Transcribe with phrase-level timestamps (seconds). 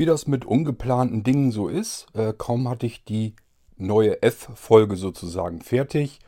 [0.00, 3.34] Wie das mit ungeplanten Dingen so ist, äh, kaum hatte ich die
[3.76, 6.20] neue F-Folge sozusagen fertig.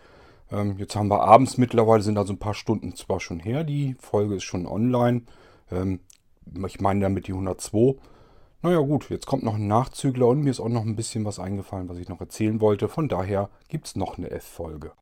[0.50, 3.96] Ähm, jetzt haben wir abends mittlerweile, sind also ein paar Stunden zwar schon her, die
[3.98, 5.22] Folge ist schon online.
[5.70, 6.00] Ähm,
[6.66, 7.94] ich meine damit die 102.
[8.60, 11.38] Naja gut, jetzt kommt noch ein Nachzügler und mir ist auch noch ein bisschen was
[11.38, 12.90] eingefallen, was ich noch erzählen wollte.
[12.90, 14.92] Von daher gibt es noch eine F-Folge.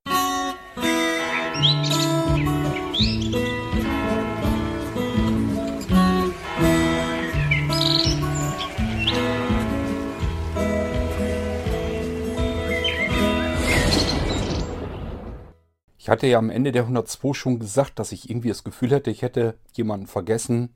[16.03, 19.11] Ich hatte ja am Ende der 102 schon gesagt, dass ich irgendwie das Gefühl hätte,
[19.11, 20.71] ich hätte jemanden vergessen.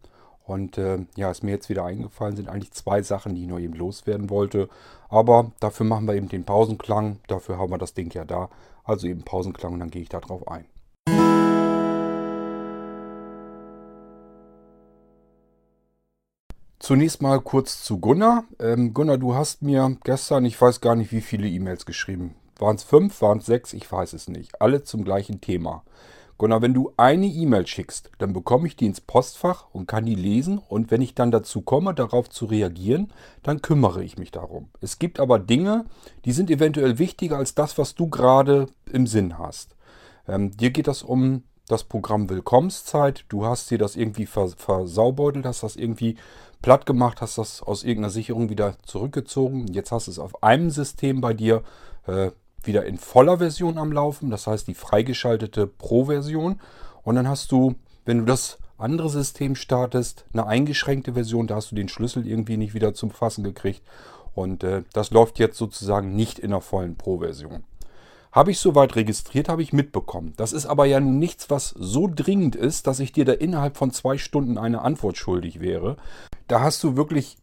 [0.44, 3.58] Und äh, ja, ist mir jetzt wieder eingefallen, sind eigentlich zwei Sachen, die ich noch
[3.58, 4.68] eben loswerden wollte.
[5.08, 7.20] Aber dafür machen wir eben den Pausenklang.
[7.26, 8.50] Dafür haben wir das Ding ja da.
[8.84, 10.66] Also eben Pausenklang und dann gehe ich da drauf ein.
[16.78, 18.44] Zunächst mal kurz zu Gunnar.
[18.60, 22.34] Ähm, Gunnar, du hast mir gestern, ich weiß gar nicht, wie viele E-Mails geschrieben.
[22.58, 24.60] Waren es fünf, waren es sechs, ich weiß es nicht.
[24.60, 25.82] Alle zum gleichen Thema.
[26.36, 30.16] Gunnar, wenn du eine E-Mail schickst, dann bekomme ich die ins Postfach und kann die
[30.16, 33.12] lesen und wenn ich dann dazu komme, darauf zu reagieren,
[33.44, 34.68] dann kümmere ich mich darum.
[34.80, 35.84] Es gibt aber Dinge,
[36.24, 39.76] die sind eventuell wichtiger als das, was du gerade im Sinn hast.
[40.26, 43.24] Ähm, dir geht das um das Programm Willkommenszeit.
[43.28, 46.16] Du hast dir das irgendwie versaubeutelt, hast das irgendwie
[46.62, 49.68] platt gemacht, hast das aus irgendeiner Sicherung wieder zurückgezogen.
[49.68, 51.62] Jetzt hast du es auf einem System bei dir
[52.06, 52.32] äh,
[52.66, 56.60] wieder in voller Version am Laufen, das heißt die freigeschaltete Pro-Version.
[57.02, 61.70] Und dann hast du, wenn du das andere System startest, eine eingeschränkte Version, da hast
[61.70, 63.82] du den Schlüssel irgendwie nicht wieder zum Fassen gekriegt.
[64.34, 67.64] Und äh, das läuft jetzt sozusagen nicht in der vollen Pro-Version.
[68.32, 70.34] Habe ich soweit registriert, habe ich mitbekommen.
[70.36, 73.76] Das ist aber ja nun nichts, was so dringend ist, dass ich dir da innerhalb
[73.76, 75.96] von zwei Stunden eine Antwort schuldig wäre.
[76.48, 77.36] Da hast du wirklich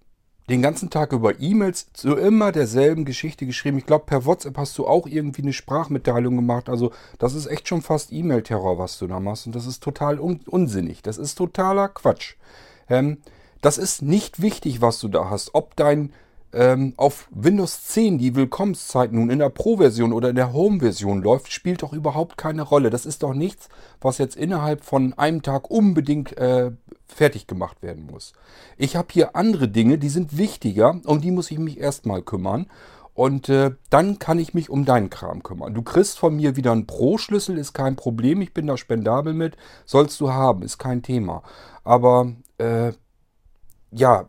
[0.52, 3.78] den ganzen Tag über E-Mails zu immer derselben Geschichte geschrieben.
[3.78, 6.70] Ich glaube, per WhatsApp hast du auch irgendwie eine Sprachmitteilung gemacht.
[6.70, 9.48] Also das ist echt schon fast E-Mail-Terror, was du da machst.
[9.48, 11.02] Und das ist total un unsinnig.
[11.02, 12.36] Das ist totaler Quatsch.
[12.90, 13.18] Ähm,
[13.62, 15.56] das ist nicht wichtig, was du da hast.
[15.56, 16.12] Ob dein
[16.54, 21.52] ähm, auf Windows 10 die Willkommenszeit nun in der Pro-Version oder in der Home-Version läuft,
[21.52, 22.90] spielt doch überhaupt keine Rolle.
[22.90, 23.70] Das ist doch nichts,
[24.00, 26.72] was jetzt innerhalb von einem Tag unbedingt äh,
[27.08, 28.34] fertig gemacht werden muss.
[28.78, 32.68] Ich habe hier andere Dinge, die sind wichtiger, um die muss ich mich erstmal kümmern.
[33.14, 35.74] Und äh, dann kann ich mich um deinen Kram kümmern.
[35.74, 38.42] Du kriegst von mir wieder einen Pro-Schlüssel, ist kein Problem.
[38.42, 39.58] Ich bin da spendabel mit.
[39.86, 41.44] Sollst du haben, ist kein Thema.
[41.84, 42.94] Aber äh,
[43.94, 44.26] ja,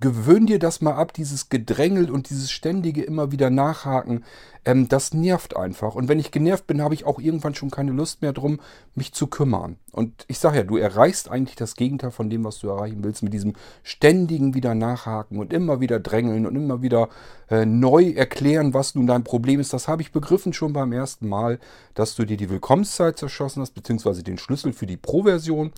[0.00, 4.24] gewöhn dir das mal ab, dieses Gedrängel und dieses ständige immer wieder Nachhaken.
[4.64, 5.94] Ähm, das nervt einfach.
[5.94, 8.58] Und wenn ich genervt bin, habe ich auch irgendwann schon keine Lust mehr drum,
[8.94, 9.76] mich zu kümmern.
[9.90, 13.22] Und ich sage ja, du erreichst eigentlich das Gegenteil von dem, was du erreichen willst,
[13.22, 13.52] mit diesem
[13.82, 17.10] ständigen wieder Nachhaken und immer wieder drängeln und immer wieder
[17.50, 19.74] äh, neu erklären, was nun dein Problem ist.
[19.74, 21.58] Das habe ich begriffen schon beim ersten Mal,
[21.92, 25.72] dass du dir die Willkommenszeit zerschossen hast, beziehungsweise den Schlüssel für die Pro-Version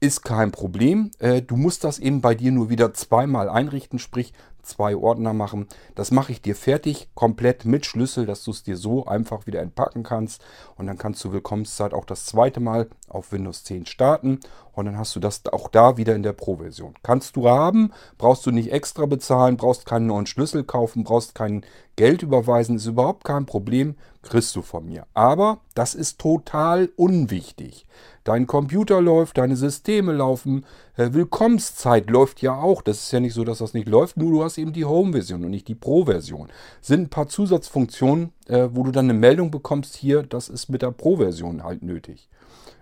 [0.00, 1.10] ist kein Problem.
[1.18, 4.32] Äh, du musst das eben bei dir nur wieder zweimal einrichten, sprich
[4.62, 5.66] zwei Ordner machen.
[5.94, 9.60] Das mache ich dir fertig, komplett mit Schlüssel, dass du es dir so einfach wieder
[9.60, 10.42] entpacken kannst.
[10.76, 14.40] Und dann kannst du Willkommenszeit auch das zweite Mal auf Windows 10 starten.
[14.72, 16.94] Und dann hast du das auch da wieder in der Pro-Version.
[17.02, 21.64] Kannst du haben, brauchst du nicht extra bezahlen, brauchst keinen neuen Schlüssel kaufen, brauchst kein
[21.96, 25.04] Geld überweisen, ist überhaupt kein Problem, kriegst du von mir.
[25.14, 27.86] Aber das ist total unwichtig.
[28.22, 30.64] Dein Computer läuft, deine Systeme laufen,
[30.96, 32.82] äh, Willkommenszeit läuft ja auch.
[32.82, 35.44] Das ist ja nicht so, dass das nicht läuft, nur du hast eben die Home-Version
[35.44, 36.50] und nicht die Pro-Version.
[36.80, 40.82] Sind ein paar Zusatzfunktionen, äh, wo du dann eine Meldung bekommst, hier, das ist mit
[40.82, 42.28] der Pro-Version halt nötig.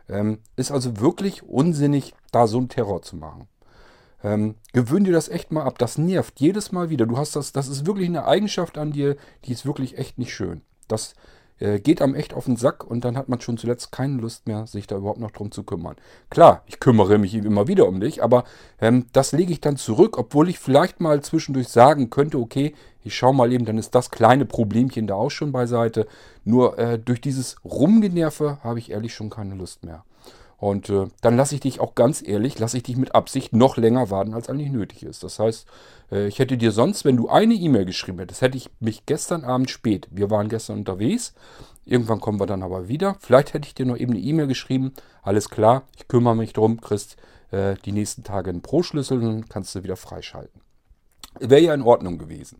[0.08, 3.48] Ähm, ist also wirklich unsinnig, da so einen Terror zu machen.
[4.22, 5.78] Ähm, gewöhn dir das echt mal ab.
[5.78, 7.06] Das nervt jedes Mal wieder.
[7.06, 10.34] Du hast das, das ist wirklich eine Eigenschaft an dir, die ist wirklich echt nicht
[10.34, 10.62] schön.
[10.88, 11.14] Das
[11.58, 14.46] äh, geht einem echt auf den Sack und dann hat man schon zuletzt keine Lust
[14.46, 15.96] mehr, sich da überhaupt noch drum zu kümmern.
[16.30, 18.44] Klar, ich kümmere mich immer wieder um dich, aber
[18.80, 22.74] ähm, das lege ich dann zurück, obwohl ich vielleicht mal zwischendurch sagen könnte, okay,
[23.06, 26.06] ich schaue mal eben, dann ist das kleine Problemchen da auch schon beiseite.
[26.44, 30.04] Nur äh, durch dieses Rumgenerve habe ich ehrlich schon keine Lust mehr.
[30.58, 33.76] Und äh, dann lasse ich dich auch ganz ehrlich, lasse ich dich mit Absicht noch
[33.76, 35.22] länger warten, als eigentlich nötig ist.
[35.22, 35.66] Das heißt,
[36.10, 39.44] äh, ich hätte dir sonst, wenn du eine E-Mail geschrieben hättest, hätte ich mich gestern
[39.44, 41.34] Abend spät, wir waren gestern unterwegs,
[41.84, 44.94] irgendwann kommen wir dann aber wieder, vielleicht hätte ich dir noch eben eine E-Mail geschrieben,
[45.22, 47.16] alles klar, ich kümmere mich drum, kriegst
[47.50, 50.65] äh, die nächsten Tage einen Pro-Schlüssel und kannst du wieder freischalten.
[51.40, 52.58] Wäre ja in Ordnung gewesen.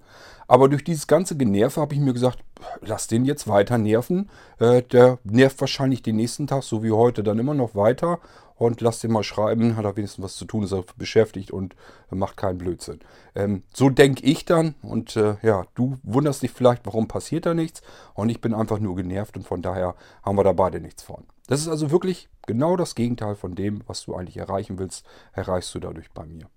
[0.48, 2.38] Aber durch dieses ganze Generve habe ich mir gesagt,
[2.80, 4.30] lass den jetzt weiter nerven.
[4.58, 8.20] Äh, der nervt wahrscheinlich den nächsten Tag, so wie heute, dann immer noch weiter.
[8.56, 11.76] und lass den mal schreiben, hat er wenigstens was zu tun, ist er beschäftigt und
[12.10, 13.00] macht keinen Blödsinn.
[13.34, 17.54] Ähm, so denke ich dann und äh, ja, du wunderst dich vielleicht, warum passiert da
[17.54, 17.82] nichts
[18.14, 21.24] und ich bin einfach nur genervt und von daher haben wir da beide nichts von.
[21.48, 25.74] Das ist also wirklich genau das Gegenteil von dem, was du eigentlich erreichen willst, erreichst
[25.74, 26.48] du dadurch bei mir.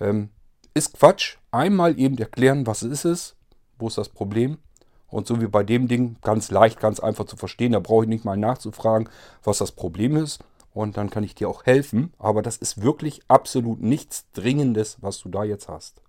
[0.00, 0.30] Ähm,
[0.76, 1.36] ist Quatsch.
[1.50, 3.34] Einmal eben erklären, was ist es,
[3.78, 4.58] wo ist das Problem.
[5.08, 7.72] Und so wie bei dem Ding, ganz leicht, ganz einfach zu verstehen.
[7.72, 9.08] Da brauche ich nicht mal nachzufragen,
[9.42, 10.40] was das Problem ist.
[10.74, 12.12] Und dann kann ich dir auch helfen.
[12.18, 16.02] Aber das ist wirklich absolut nichts Dringendes, was du da jetzt hast.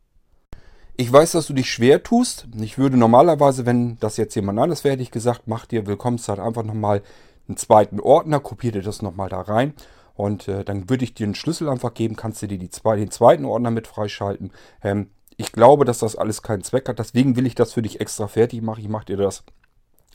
[0.97, 2.47] Ich weiß, dass du dich schwer tust.
[2.59, 6.39] Ich würde normalerweise, wenn das jetzt jemand anders wäre, hätte ich gesagt, mach dir Willkommenszeit
[6.39, 7.03] einfach nochmal
[7.47, 9.73] einen zweiten Ordner, kopier dir das nochmal da rein
[10.17, 12.97] und äh, dann würde ich dir einen Schlüssel einfach geben, kannst du dir die zwei,
[12.97, 14.51] den zweiten Ordner mit freischalten.
[14.83, 18.01] Ähm, ich glaube, dass das alles keinen Zweck hat, deswegen will ich das für dich
[18.01, 18.81] extra fertig machen.
[18.81, 19.43] Ich mache dir das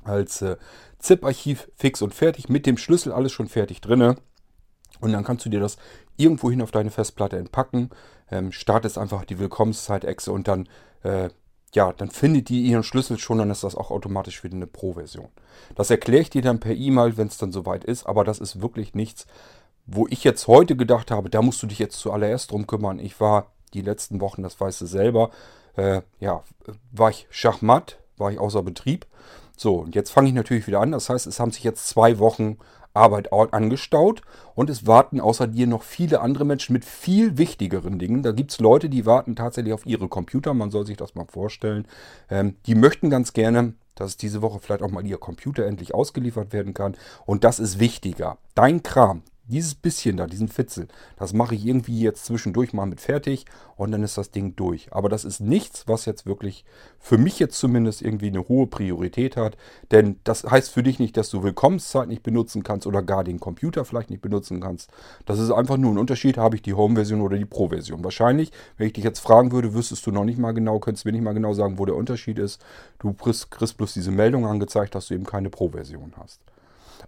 [0.03, 0.57] als äh,
[0.99, 4.17] ZIP-Archiv fix und fertig, mit dem Schlüssel alles schon fertig drinne.
[5.01, 5.77] Und dann kannst du dir das
[6.17, 7.91] irgendwohin auf deine Festplatte entpacken,
[8.29, 10.69] ähm, startest einfach die Willkommenszeit-Exe und dann
[11.05, 11.31] äh,
[11.75, 15.29] ja, dann findet die ihren Schlüssel schon, dann ist das auch automatisch wieder eine Pro-Version.
[15.75, 18.61] Das erkläre ich dir dann per E-Mail, wenn es dann soweit ist, aber das ist
[18.61, 19.27] wirklich nichts,
[19.87, 22.99] wo ich jetzt heute gedacht habe, da musst du dich jetzt zuallererst drum kümmern.
[22.99, 25.31] Ich war die letzten Wochen, das weißt du selber,
[25.77, 26.43] äh, ja,
[26.93, 29.07] war ich Schachmatt, war ich außer Betrieb.
[29.57, 30.93] So, und jetzt fange ich natürlich wieder an.
[30.93, 32.59] Das heißt, es haben sich jetzt zwei Wochen
[32.95, 34.23] Arbeit angestaut
[34.55, 38.23] und es warten außer dir noch viele andere Menschen mit viel wichtigeren Dingen.
[38.23, 41.27] Da gibt es Leute, die warten tatsächlich auf ihre Computer, man soll sich das mal
[41.27, 41.87] vorstellen.
[42.29, 46.53] Ähm, die möchten ganz gerne, dass diese Woche vielleicht auch mal ihr Computer endlich ausgeliefert
[46.53, 48.39] werden kann und das ist wichtiger.
[48.55, 53.01] Dein Kram, dieses bisschen da, diesen Fitzel, das mache ich irgendwie jetzt zwischendurch mal mit
[53.01, 53.45] fertig
[53.77, 54.93] und dann ist das Ding durch.
[54.93, 56.65] Aber das ist nichts, was jetzt wirklich
[57.01, 59.57] für mich jetzt zumindest irgendwie eine hohe Priorität hat.
[59.91, 63.41] Denn das heißt für dich nicht, dass du Willkommenszeit nicht benutzen kannst oder gar den
[63.41, 64.91] Computer vielleicht nicht benutzen kannst.
[65.27, 68.05] Das ist einfach nur ein Unterschied, habe ich die Home-Version oder die Pro-Version.
[68.05, 71.13] Wahrscheinlich, wenn ich dich jetzt fragen würde, wüsstest du noch nicht mal genau, könntest mir
[71.13, 72.63] nicht mal genau sagen, wo der Unterschied ist.
[73.01, 76.41] Du kriegst, bloß diese Meldung angezeigt, dass du eben keine Pro-Version hast.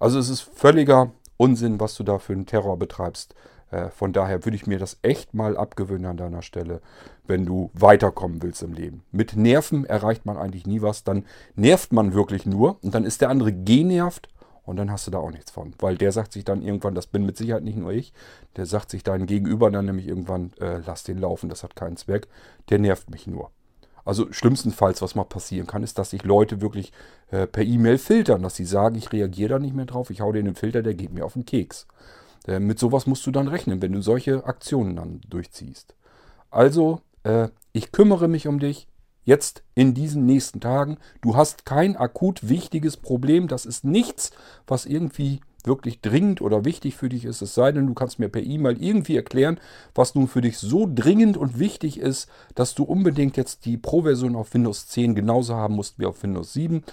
[0.01, 3.35] Also es ist völliger Unsinn, was du da für einen Terror betreibst.
[3.71, 6.81] Äh, von daher würde ich mir das echt mal abgewöhnen an deiner Stelle,
[7.27, 9.03] wenn du weiterkommen willst im Leben.
[9.11, 11.05] Mit Nerven erreicht man eigentlich nie was.
[11.05, 11.25] Dann
[11.57, 14.29] nervt man wirklich nur und dann ist der andere genervt
[14.65, 15.75] und dann hast du da auch nichts von.
[15.79, 18.13] Weil der sagt sich dann irgendwann, das bin mit Sicherheit nicht nur ich,
[18.57, 21.97] der sagt sich dein Gegenüber dann nämlich irgendwann, äh, lass den laufen, das hat keinen
[21.97, 22.29] Zweck,
[22.71, 23.51] der nervt mich nur.
[24.05, 26.93] Also schlimmstenfalls, was mal passieren kann, ist, dass sich Leute wirklich
[27.31, 30.33] äh, per E-Mail filtern, dass sie sagen, ich reagiere da nicht mehr drauf, ich hau
[30.33, 31.87] dir den Filter, der geht mir auf den Keks.
[32.47, 35.95] Äh, mit sowas musst du dann rechnen, wenn du solche Aktionen dann durchziehst.
[36.51, 38.89] Also, äh, ich kümmere mich um dich
[39.25, 40.99] jetzt in diesen nächsten Tagen.
[41.23, 44.31] Du hast kein akut wichtiges Problem, das ist nichts,
[44.67, 48.29] was irgendwie wirklich dringend oder wichtig für dich ist, es sei denn, du kannst mir
[48.29, 49.59] per E-Mail irgendwie erklären,
[49.95, 54.37] was nun für dich so dringend und wichtig ist, dass du unbedingt jetzt die Pro-Version
[54.37, 56.85] auf Windows 10 genauso haben musst wie auf Windows 7.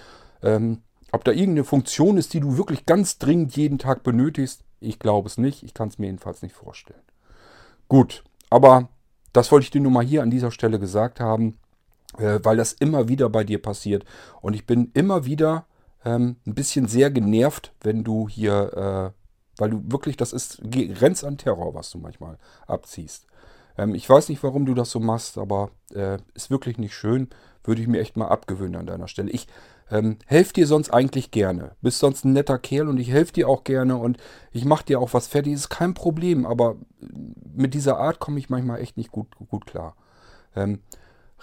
[0.42, 0.78] Ähm,
[1.12, 5.28] ob da irgendeine Funktion ist, die du wirklich ganz dringend jeden Tag benötigst, ich glaube
[5.28, 5.62] es nicht.
[5.62, 7.02] Ich kann es mir jedenfalls nicht vorstellen.
[7.88, 8.88] Gut, aber
[9.32, 11.58] das wollte ich dir nur mal hier an dieser Stelle gesagt haben,
[12.18, 14.04] äh, weil das immer wieder bei dir passiert.
[14.40, 15.66] Und ich bin immer wieder
[16.04, 21.24] ähm, ein bisschen sehr genervt, wenn du hier, äh, weil du wirklich, das ist grenzt
[21.24, 23.26] an Terror, was du manchmal abziehst.
[23.78, 27.28] Ähm, ich weiß nicht, warum du das so machst, aber äh, ist wirklich nicht schön.
[27.64, 29.30] Würde ich mir echt mal abgewöhnen an deiner Stelle.
[29.30, 29.46] Ich
[29.90, 31.76] ähm, helfe dir sonst eigentlich gerne.
[31.80, 34.16] Bist sonst ein netter Kerl und ich helfe dir auch gerne und
[34.50, 35.52] ich mache dir auch was fertig.
[35.52, 36.76] Ist kein Problem, aber
[37.54, 39.94] mit dieser Art komme ich manchmal echt nicht gut, gut klar.
[40.56, 40.80] Ähm,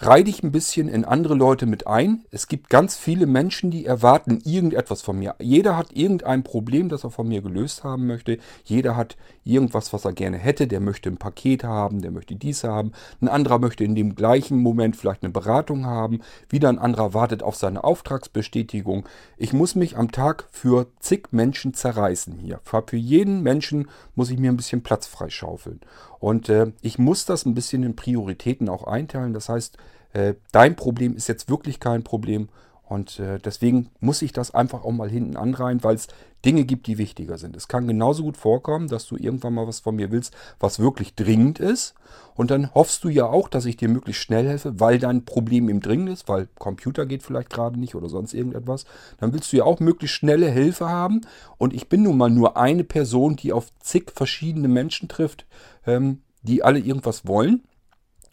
[0.02, 2.24] Reih dich ein bisschen in andere Leute mit ein.
[2.32, 5.36] Es gibt ganz viele Menschen, die erwarten irgendetwas von mir.
[5.40, 8.38] Jeder hat irgendein Problem, das er von mir gelöst haben möchte.
[8.64, 10.68] Jeder hat irgendwas, was er gerne hätte.
[10.68, 12.94] Der möchte ein Paket haben, der möchte dies haben.
[13.20, 16.22] Ein anderer möchte in dem gleichen Moment vielleicht eine Beratung haben.
[16.48, 19.06] Wieder ein anderer wartet auf seine Auftragsbestätigung.
[19.36, 22.62] Ich muss mich am Tag für zig Menschen zerreißen hier.
[22.64, 25.82] Für jeden Menschen muss ich mir ein bisschen Platz freischaufeln.
[26.20, 29.34] Und äh, ich muss das ein bisschen in Prioritäten auch einteilen.
[29.34, 29.78] Das heißt,
[30.14, 32.50] äh, dein Problem ist jetzt wirklich kein Problem.
[32.90, 36.08] Und äh, deswegen muss ich das einfach auch mal hinten anreihen, weil es
[36.44, 37.56] Dinge gibt, die wichtiger sind.
[37.56, 41.14] Es kann genauso gut vorkommen, dass du irgendwann mal was von mir willst, was wirklich
[41.14, 41.94] dringend ist.
[42.34, 45.70] Und dann hoffst du ja auch, dass ich dir möglichst schnell helfe, weil dein Problem
[45.70, 48.86] eben dringend ist, weil Computer geht vielleicht gerade nicht oder sonst irgendetwas.
[49.20, 51.22] Dann willst du ja auch möglichst schnelle Hilfe haben.
[51.60, 55.46] Und ich bin nun mal nur eine Person, die auf zig verschiedene Menschen trifft,
[55.86, 57.62] ähm, die alle irgendwas wollen.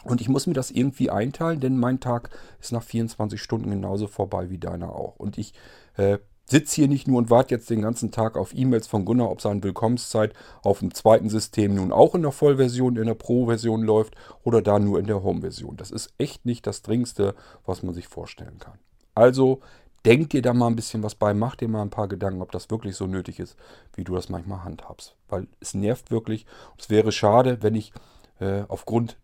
[0.07, 4.07] Und ich muss mir das irgendwie einteilen, denn mein Tag ist nach 24 Stunden genauso
[4.07, 5.17] vorbei wie deiner auch.
[5.17, 5.53] Und ich
[5.97, 9.31] äh, sitze hier nicht nur und warte jetzt den ganzen Tag auf E-Mails von Gunnar,
[9.31, 10.33] ob seine Willkommenszeit
[10.63, 14.79] auf dem zweiten System nun auch in der Vollversion, in der Pro-Version läuft oder da
[14.79, 15.77] nur in der Home-Version.
[15.77, 17.35] Das ist echt nicht das Dringendste,
[17.65, 18.79] was man sich vorstellen kann.
[19.15, 19.61] Also
[20.05, 22.53] denk dir da mal ein bisschen was bei, mach dir mal ein paar Gedanken, ob
[22.53, 23.57] das wirklich so nötig ist,
[23.95, 25.17] wie du das manchmal handhabst.
[25.29, 26.47] Weil es nervt wirklich.
[26.79, 27.93] Es wäre schade, wenn ich
[28.39, 29.17] äh, aufgrund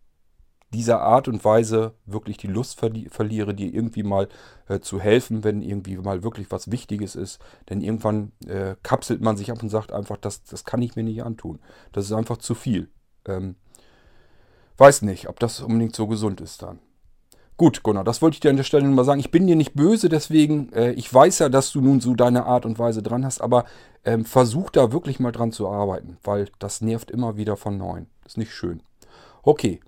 [0.73, 4.27] dieser Art und Weise wirklich die Lust verli verliere, dir irgendwie mal
[4.67, 7.39] äh, zu helfen, wenn irgendwie mal wirklich was Wichtiges ist.
[7.69, 11.03] Denn irgendwann äh, kapselt man sich ab und sagt einfach, das, das kann ich mir
[11.03, 11.59] nicht antun.
[11.91, 12.89] Das ist einfach zu viel.
[13.25, 13.55] Ähm,
[14.77, 16.79] weiß nicht, ob das unbedingt so gesund ist dann.
[17.55, 19.19] Gut, Gunnar, das wollte ich dir an der Stelle nur mal sagen.
[19.19, 22.45] Ich bin dir nicht böse, deswegen, äh, ich weiß ja, dass du nun so deine
[22.45, 23.65] Art und Weise dran hast, aber
[24.05, 28.07] ähm, versuch da wirklich mal dran zu arbeiten, weil das nervt immer wieder von neuem.
[28.25, 28.81] ist nicht schön.
[29.43, 29.81] Okay,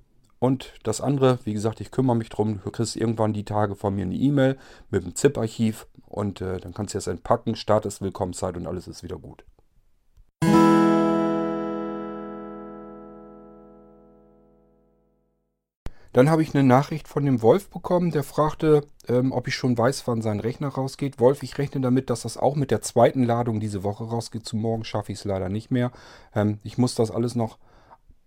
[0.45, 2.59] und das andere, wie gesagt, ich kümmere mich drum.
[2.63, 4.57] Du kriegst irgendwann die Tage von mir eine E-Mail
[4.91, 9.01] mit dem ZIP-Archiv und äh, dann kannst du es entpacken, startest Willkommenszeit und alles ist
[9.01, 9.43] wieder gut.
[16.13, 19.77] Dann habe ich eine Nachricht von dem Wolf bekommen, der fragte, ähm, ob ich schon
[19.77, 21.19] weiß, wann sein Rechner rausgeht.
[21.19, 24.45] Wolf, ich rechne damit, dass das auch mit der zweiten Ladung diese Woche rausgeht.
[24.45, 25.91] Zu morgen schaffe ich es leider nicht mehr.
[26.33, 27.57] Ähm, ich muss das alles noch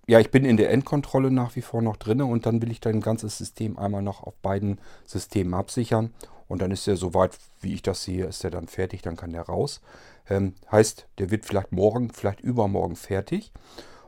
[0.09, 2.81] ja, ich bin in der Endkontrolle nach wie vor noch drin und dann will ich
[2.81, 6.15] dein ganzes System einmal noch auf beiden Systemen absichern.
[6.49, 9.35] Und dann ist er soweit, wie ich das sehe, ist er dann fertig, dann kann
[9.35, 9.83] der raus.
[10.31, 13.53] Ähm, heißt, der wird vielleicht morgen, vielleicht übermorgen fertig.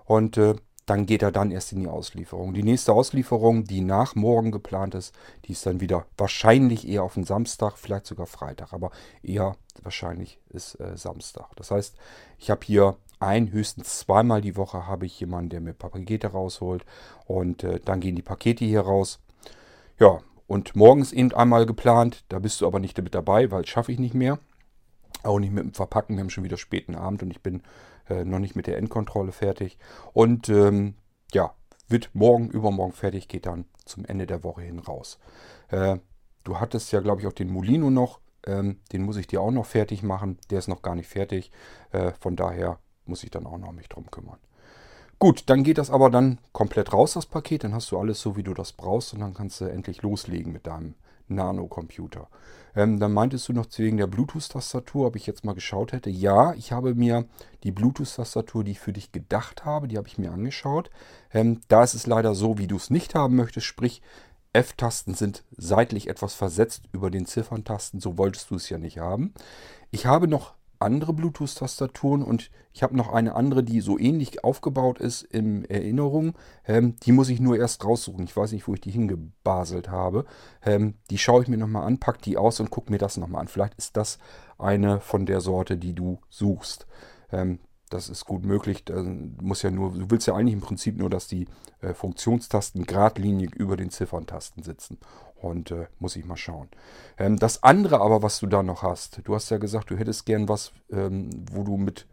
[0.07, 0.55] Und äh,
[0.87, 2.55] dann geht er dann erst in die Auslieferung.
[2.55, 5.15] Die nächste Auslieferung, die nach morgen geplant ist,
[5.45, 8.91] die ist dann wieder wahrscheinlich eher auf den Samstag, vielleicht sogar Freitag, aber
[9.23, 11.55] eher wahrscheinlich ist äh, Samstag.
[11.57, 11.95] Das heißt,
[12.39, 16.85] ich habe hier ein, höchstens zweimal die Woche habe ich jemanden, der mir Pakete rausholt.
[17.27, 19.21] Und äh, dann gehen die Pakete hier raus.
[19.99, 22.25] Ja, und morgens eben einmal geplant.
[22.29, 24.39] Da bist du aber nicht mit dabei, weil das schaffe ich nicht mehr.
[25.23, 26.17] Auch nicht mit dem Verpacken.
[26.17, 27.63] Wir haben schon wieder späten Abend und ich bin
[28.09, 29.79] äh, noch nicht mit der Endkontrolle fertig.
[30.13, 30.95] Und ähm,
[31.33, 31.55] ja,
[31.89, 35.19] wird morgen, übermorgen fertig, geht dann zum Ende der Woche hin raus.
[35.69, 35.99] Äh,
[36.45, 38.21] du hattest ja, glaube ich, auch den Molino noch.
[38.47, 40.39] Ähm, den muss ich dir auch noch fertig machen.
[40.51, 41.53] Der ist noch gar nicht fertig.
[41.93, 42.79] Äh, von daher
[43.11, 44.39] muss ich dann auch noch mich drum kümmern.
[45.19, 47.65] Gut, dann geht das aber dann komplett raus, das Paket.
[47.65, 50.51] Dann hast du alles so, wie du das brauchst und dann kannst du endlich loslegen
[50.51, 50.95] mit deinem
[51.29, 52.29] Nano-Computer.
[52.75, 56.09] Ähm, dann meintest du noch wegen der Bluetooth-Tastatur, ob ich jetzt mal geschaut hätte.
[56.09, 57.27] Ja, ich habe mir
[57.65, 60.91] die Bluetooth-Tastatur, die ich für dich gedacht habe, die habe ich mir angeschaut.
[61.33, 64.03] Ähm, da ist es leider so, wie du es nicht haben möchtest, sprich
[64.53, 69.33] F-Tasten sind seitlich etwas versetzt über den Zifferntasten, so wolltest du es ja nicht haben.
[69.91, 74.99] Ich habe noch andere Bluetooth-Tastaturen und ich habe noch eine andere, die so ähnlich aufgebaut
[74.99, 76.35] ist in Erinnerung.
[76.67, 78.25] Ähm, die muss ich nur erst raussuchen.
[78.25, 80.25] Ich weiß nicht, wo ich die hingebaselt habe.
[80.65, 83.43] Ähm, die schaue ich mir nochmal an, packe die aus und gucke mir das nochmal
[83.43, 83.49] an.
[83.49, 84.19] Vielleicht ist das
[84.59, 86.87] eine von der Sorte, die du suchst.
[87.31, 87.61] Ähm,
[87.91, 88.85] das ist gut möglich.
[89.43, 91.47] Muss ja nur, du willst ja eigentlich im Prinzip nur, dass die
[91.83, 94.99] äh, Funktionstasten geradlinig über den Zifferntasten sitzen.
[95.35, 96.69] Und äh, muss ich mal schauen.
[97.19, 100.25] Ähm, das andere aber, was du da noch hast, du hast ja gesagt, du hättest
[100.25, 102.07] gern was, ähm, wo du mit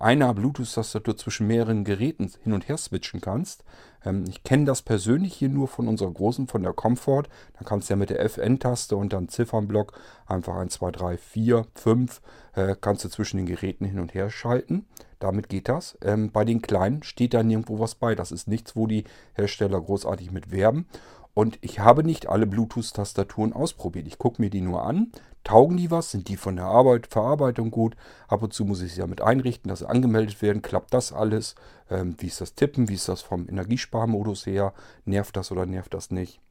[0.00, 3.64] einer Bluetooth-Tastatur zwischen mehreren Geräten hin und her switchen kannst.
[4.04, 7.24] Ähm, ich kenne das persönlich hier nur von unserer großen, von der Comfort.
[7.58, 9.92] Da kannst du ja mit der FN-Taste und dann Ziffernblock
[10.26, 12.20] einfach 1, 2, 3, 4, 5
[12.54, 14.86] äh, kannst du zwischen den Geräten hin und her schalten.
[15.18, 15.98] Damit geht das.
[16.02, 18.14] Ähm, bei den kleinen steht da nirgendwo was bei.
[18.14, 19.04] Das ist nichts, wo die
[19.34, 20.86] Hersteller großartig mit werben.
[21.34, 24.08] Und ich habe nicht alle Bluetooth-Tastaturen ausprobiert.
[24.08, 25.12] Ich gucke mir die nur an.
[25.48, 26.10] Taugen die was?
[26.10, 27.96] Sind die von der Arbeit, Verarbeitung gut?
[28.28, 30.60] Ab und zu muss ich sie ja mit einrichten, dass sie angemeldet werden.
[30.60, 31.54] Klappt das alles?
[31.88, 32.90] Ähm, wie ist das Tippen?
[32.90, 34.74] Wie ist das vom Energiesparmodus her?
[35.06, 36.42] Nervt das oder nervt das nicht?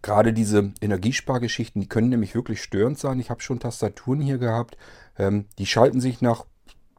[0.00, 3.18] Gerade diese Energiespargeschichten, die können nämlich wirklich störend sein.
[3.18, 4.76] Ich habe schon Tastaturen hier gehabt,
[5.18, 6.46] ähm, die schalten sich nach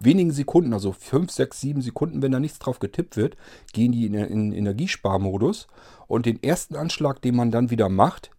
[0.01, 3.37] wenigen Sekunden, also 5, 6, 7 Sekunden, wenn da nichts drauf getippt wird,
[3.71, 5.67] gehen die in, in Energiesparmodus.
[6.07, 8.31] Und den ersten Anschlag, den man dann wieder macht,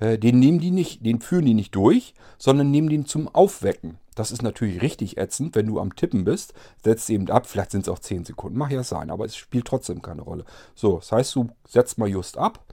[0.00, 3.98] den nehmen die nicht, den führen die nicht durch, sondern nehmen den zum Aufwecken.
[4.14, 6.52] Das ist natürlich richtig ätzend, wenn du am Tippen bist,
[6.84, 9.66] setzt eben ab, vielleicht sind es auch 10 Sekunden, mag ja sein, aber es spielt
[9.66, 10.44] trotzdem keine Rolle.
[10.74, 12.64] So, das heißt, du setzt mal just ab,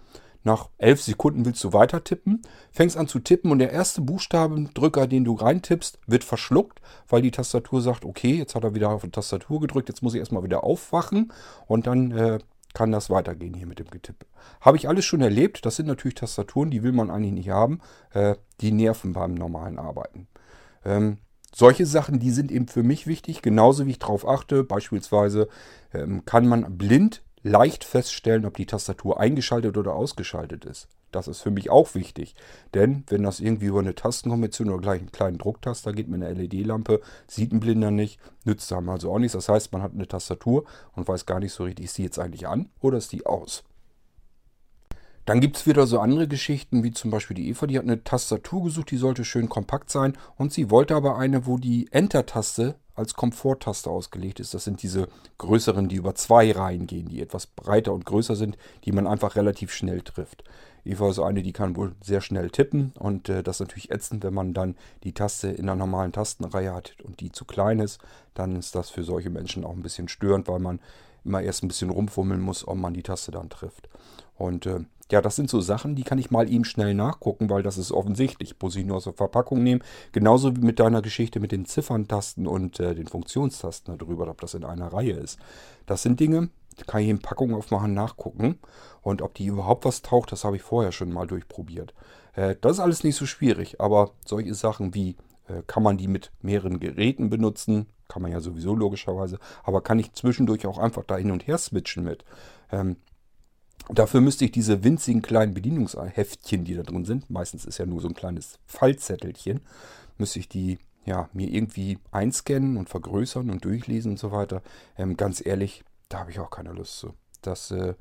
[0.43, 2.41] nach 11 Sekunden willst du weiter tippen,
[2.72, 7.31] fängst an zu tippen und der erste Buchstabendrücker, den du reintippst, wird verschluckt, weil die
[7.31, 10.43] Tastatur sagt, okay, jetzt hat er wieder auf die Tastatur gedrückt, jetzt muss ich erstmal
[10.43, 11.34] wieder aufwachen
[11.67, 12.39] und dann äh,
[12.77, 14.27] kann das weitergehen hier mit dem Getippe.
[14.62, 15.65] Habe ich alles schon erlebt.
[15.65, 17.79] Das sind natürlich Tastaturen, die will man eigentlich nicht haben.
[18.12, 20.27] Äh, die nerven beim normalen Arbeiten.
[20.86, 21.17] Ähm,
[21.51, 24.63] solche Sachen, die sind eben für mich wichtig, genauso wie ich darauf achte.
[24.63, 25.48] Beispielsweise
[25.91, 30.88] ähm, kann man blind leicht feststellen, ob die Tastatur eingeschaltet oder ausgeschaltet ist.
[31.12, 32.36] Das ist für mich auch wichtig.
[32.74, 36.34] Denn wenn das irgendwie über eine Tastenkombination oder gleich einen kleinen Drucktaster geht mit einer
[36.34, 39.34] LED-Lampe, sieht ein Blinder nicht, nützt einem also auch nichts.
[39.34, 40.65] Das heißt, man hat eine Tastatur
[40.96, 43.63] und weiß gar nicht so richtig, ist die jetzt eigentlich an oder ist die aus.
[45.27, 48.01] Dann gibt es wieder so andere Geschichten, wie zum Beispiel die Eva, die hat eine
[48.01, 52.75] Tastatur gesucht, die sollte schön kompakt sein und sie wollte aber eine, wo die Enter-Taste
[52.96, 54.53] als Komforttaste ausgelegt ist.
[54.53, 58.57] Das sind diese größeren, die über zwei Reihen gehen, die etwas breiter und größer sind,
[58.86, 60.46] die man einfach relativ schnell trifft.
[60.86, 64.24] Eva ist eine, die kann wohl sehr schnell tippen und äh, das ist natürlich ätzend,
[64.24, 68.00] wenn man dann die Taste in einer normalen Tastenreihe hat und die zu klein ist.
[68.34, 70.79] Dann ist das für solche Menschen auch ein bisschen störend, weil man
[71.25, 73.89] immer erst ein bisschen rumfummeln muss, ob man die Taste dann trifft.
[74.38, 77.63] Und äh, ja, das sind so Sachen, die kann ich mal eben schnell nachgucken, weil
[77.63, 78.55] das ist offensichtlich.
[78.61, 79.81] Muss ich nur aus der Verpackung nehmen.
[80.11, 84.53] Genauso wie mit deiner Geschichte mit den Zifferntasten und äh, den Funktionstasten darüber, ob das
[84.53, 85.39] in einer Reihe ist.
[85.85, 86.49] Das sind Dinge,
[86.79, 88.59] die kann ich in Packung aufmachen, nachgucken.
[89.01, 91.93] Und ob die überhaupt was taucht, das habe ich vorher schon mal durchprobiert.
[92.33, 95.15] Äh, das ist alles nicht so schwierig, aber solche Sachen wie,
[95.47, 97.87] äh, kann man die mit mehreren Geräten benutzen?
[98.07, 99.39] Kann man ja sowieso logischerweise.
[99.63, 102.23] Aber kann ich zwischendurch auch einfach da hin und her switchen mit?
[102.71, 102.97] Ähm,
[103.89, 108.01] Dafür müsste ich diese winzigen kleinen Bedienungsheftchen, die da drin sind, meistens ist ja nur
[108.01, 109.62] so ein kleines Fallzettelchen,
[110.17, 114.62] müsste ich die ja, mir irgendwie einscannen und vergrößern und durchlesen und so weiter.
[114.98, 117.13] Ähm, ganz ehrlich, da habe ich auch keine Lust zu.
[117.41, 117.94] Das, äh,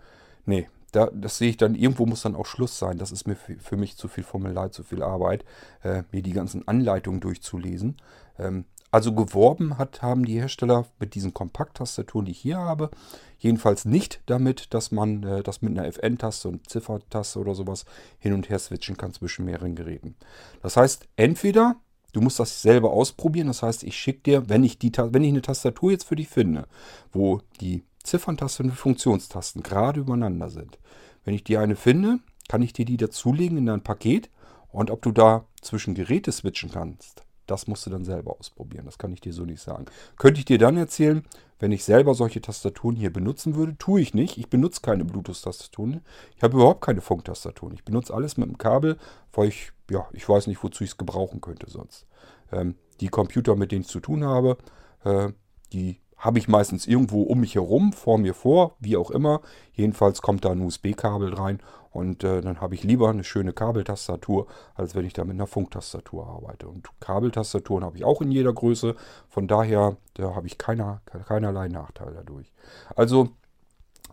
[0.45, 2.99] nee, da, das sehe ich dann, irgendwo muss dann auch Schluss sein.
[2.99, 5.45] Das ist mir für, für mich zu viel Formular, zu viel Arbeit,
[5.85, 7.97] äh, mir die ganzen Anleitungen durchzulesen.
[8.41, 8.65] Ähm,
[8.97, 12.91] also geworben hat, haben die Hersteller mit diesen Kompakttastaturen, die ich hier habe,
[13.39, 17.85] jedenfalls nicht damit, dass man äh, das mit einer FN-Taste und Ziffertaste oder sowas
[18.19, 20.17] hin und her switchen kann zwischen mehreren Geräten.
[20.63, 21.77] Das heißt, entweder
[22.15, 25.29] du musst das selber ausprobieren, das heißt, ich schicke dir, wenn ich, die, wenn ich
[25.29, 26.67] eine Tastatur jetzt für dich finde,
[27.13, 30.79] wo die Zifferntaste und die Funktionstasten gerade übereinander sind,
[31.23, 34.31] wenn ich dir eine finde, kann ich dir die dazulegen in dein Paket
[34.69, 38.85] und ob du da zwischen Geräte switchen kannst, das musst du dann selber ausprobieren.
[38.85, 39.87] Das kann ich dir so nicht sagen.
[40.17, 41.25] Könnte ich dir dann erzählen,
[41.59, 44.37] wenn ich selber solche Tastaturen hier benutzen würde, tue ich nicht.
[44.37, 46.03] Ich benutze keine Bluetooth-Tastaturen.
[46.37, 47.75] Ich habe überhaupt keine Funktastaturen.
[47.75, 48.99] Ich benutze alles mit dem Kabel,
[49.33, 52.07] weil ich, ja, ich weiß nicht, wozu ich es gebrauchen könnte sonst.
[52.53, 54.59] Ähm, die Computer, mit denen ich zu tun habe,
[55.05, 55.33] äh,
[55.73, 59.43] die habe ich meistens irgendwo um mich herum, vor mir vor, wie auch immer.
[59.73, 61.61] Jedenfalls kommt da ein USB-Kabel rein
[61.93, 65.47] und äh, dann habe ich lieber eine schöne Kabeltastatur, als wenn ich da mit einer
[65.47, 66.67] Funktastatur arbeite.
[66.67, 68.97] Und Kabeltastaturen habe ich auch in jeder Größe.
[69.29, 72.53] Von daher da habe ich keiner, keinerlei Nachteil dadurch.
[72.95, 73.29] Also,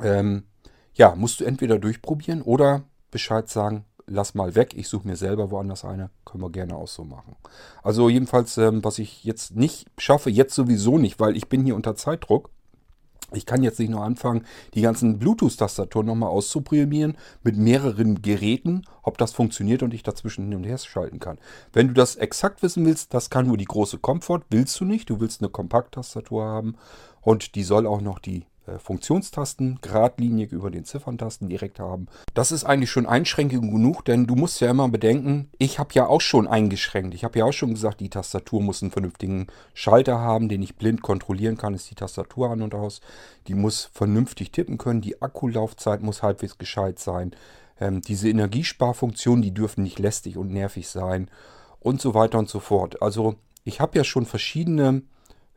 [0.01, 0.43] ähm,
[0.93, 5.51] ja, musst du entweder durchprobieren oder Bescheid sagen, lass mal weg, ich suche mir selber
[5.51, 7.35] woanders eine, können wir gerne auch so machen.
[7.81, 11.75] Also jedenfalls, ähm, was ich jetzt nicht schaffe, jetzt sowieso nicht, weil ich bin hier
[11.75, 12.49] unter Zeitdruck.
[13.31, 19.17] Ich kann jetzt nicht nur anfangen, die ganzen Bluetooth-Tastaturen nochmal auszuprobieren mit mehreren Geräten, ob
[19.17, 21.39] das funktioniert und ich dazwischen hin und her schalten kann.
[21.71, 25.09] Wenn du das exakt wissen willst, das kann nur die große Comfort, willst du nicht.
[25.09, 26.75] Du willst eine Kompakt-Tastatur haben
[27.21, 28.45] und die soll auch noch die
[28.77, 32.07] Funktionstasten geradlinig über den Zifferntasten direkt haben.
[32.33, 36.07] Das ist eigentlich schon Einschränkung genug, denn du musst ja immer bedenken, ich habe ja
[36.07, 37.13] auch schon eingeschränkt.
[37.13, 40.75] Ich habe ja auch schon gesagt, die Tastatur muss einen vernünftigen Schalter haben, den ich
[40.75, 43.01] blind kontrollieren kann, ist die Tastatur an und aus.
[43.47, 47.31] Die muss vernünftig tippen können, die Akkulaufzeit muss halbwegs gescheit sein.
[47.79, 51.29] Ähm, diese Energiesparfunktionen, die dürfen nicht lästig und nervig sein
[51.79, 53.01] und so weiter und so fort.
[53.01, 55.03] Also ich habe ja schon verschiedene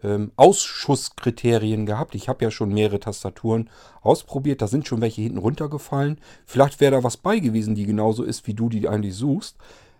[0.03, 2.15] ähm, Ausschusskriterien gehabt.
[2.15, 3.71] Ich habe ja schon mehrere Tastaturen
[4.03, 4.63] ausprobiert.
[4.63, 6.19] Da sind schon welche hinten runtergefallen.
[6.45, 9.57] Vielleicht wäre da was bei gewesen, die genauso ist, wie du die eigentlich suchst.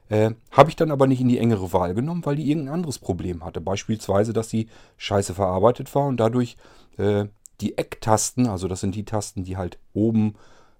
[0.09, 2.99] Äh, habe ich dann aber nicht in die engere Wahl genommen, weil die irgendein anderes
[2.99, 3.61] Problem hatte.
[3.61, 6.57] Beispielsweise, dass sie scheiße verarbeitet war und dadurch
[6.97, 7.25] äh,
[7.61, 10.35] die Ecktasten, also das sind die Tasten, die halt oben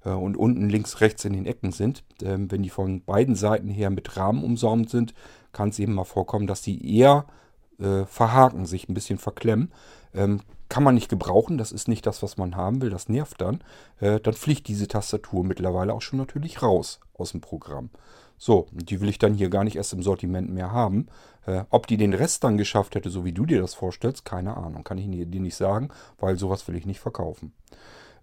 [0.05, 3.69] äh, und unten links, rechts in den Ecken sind, ähm, wenn die von beiden Seiten
[3.69, 5.15] her mit Rahmen umsäumt sind,
[5.53, 7.27] kann es eben mal vorkommen, dass die eher
[7.79, 9.73] äh, verhaken, sich ein bisschen verklemmen.
[10.15, 13.41] Ähm, kann man nicht gebrauchen, das ist nicht das, was man haben will, das nervt
[13.41, 13.63] dann.
[14.01, 17.91] Äh, dann fliegt diese Tastatur mittlerweile auch schon natürlich raus aus dem Programm.
[18.39, 21.07] So, die will ich dann hier gar nicht erst im Sortiment mehr haben.
[21.47, 24.57] Äh, ob die den Rest dann geschafft hätte, so wie du dir das vorstellst, keine
[24.57, 24.85] Ahnung.
[24.85, 27.53] Kann ich dir nicht sagen, weil sowas will ich nicht verkaufen.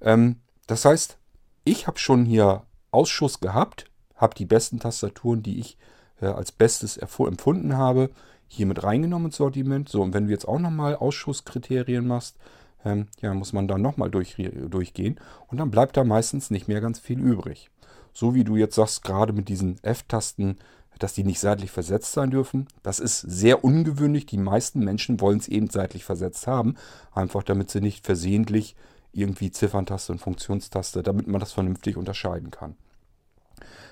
[0.02, 1.18] Ähm, das heißt,
[1.64, 3.86] ich habe schon hier Ausschuss gehabt,
[4.16, 5.78] habe die besten Tastaturen, die ich
[6.22, 8.10] äh, als bestes empfunden habe,
[8.54, 9.90] hier mit reingenommen ins Sortiment.
[9.90, 12.38] So, und wenn du jetzt auch nochmal Ausschusskriterien machst,
[12.86, 14.36] ähm, ja, muss man da nochmal durch,
[14.70, 15.20] durchgehen.
[15.48, 17.70] Und dann bleibt da meistens nicht mehr ganz viel übrig.
[18.14, 20.58] So wie du jetzt sagst, gerade mit diesen F-Tasten,
[21.00, 22.68] dass die nicht seitlich versetzt sein dürfen.
[22.84, 24.26] Das ist sehr ungewöhnlich.
[24.26, 26.76] Die meisten Menschen wollen es eben seitlich versetzt haben.
[27.14, 28.76] Einfach damit sie nicht versehentlich
[29.12, 32.76] irgendwie Zifferntaste und Funktionstaste, damit man das vernünftig unterscheiden kann.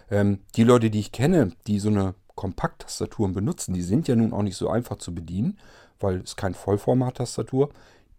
[0.10, 4.34] Ähm, die Leute, die ich kenne, die so eine Kompakttastaturen benutzen, die sind ja nun
[4.34, 5.58] auch nicht so einfach zu bedienen,
[6.00, 7.70] weil es keine Vollformat-Tastatur.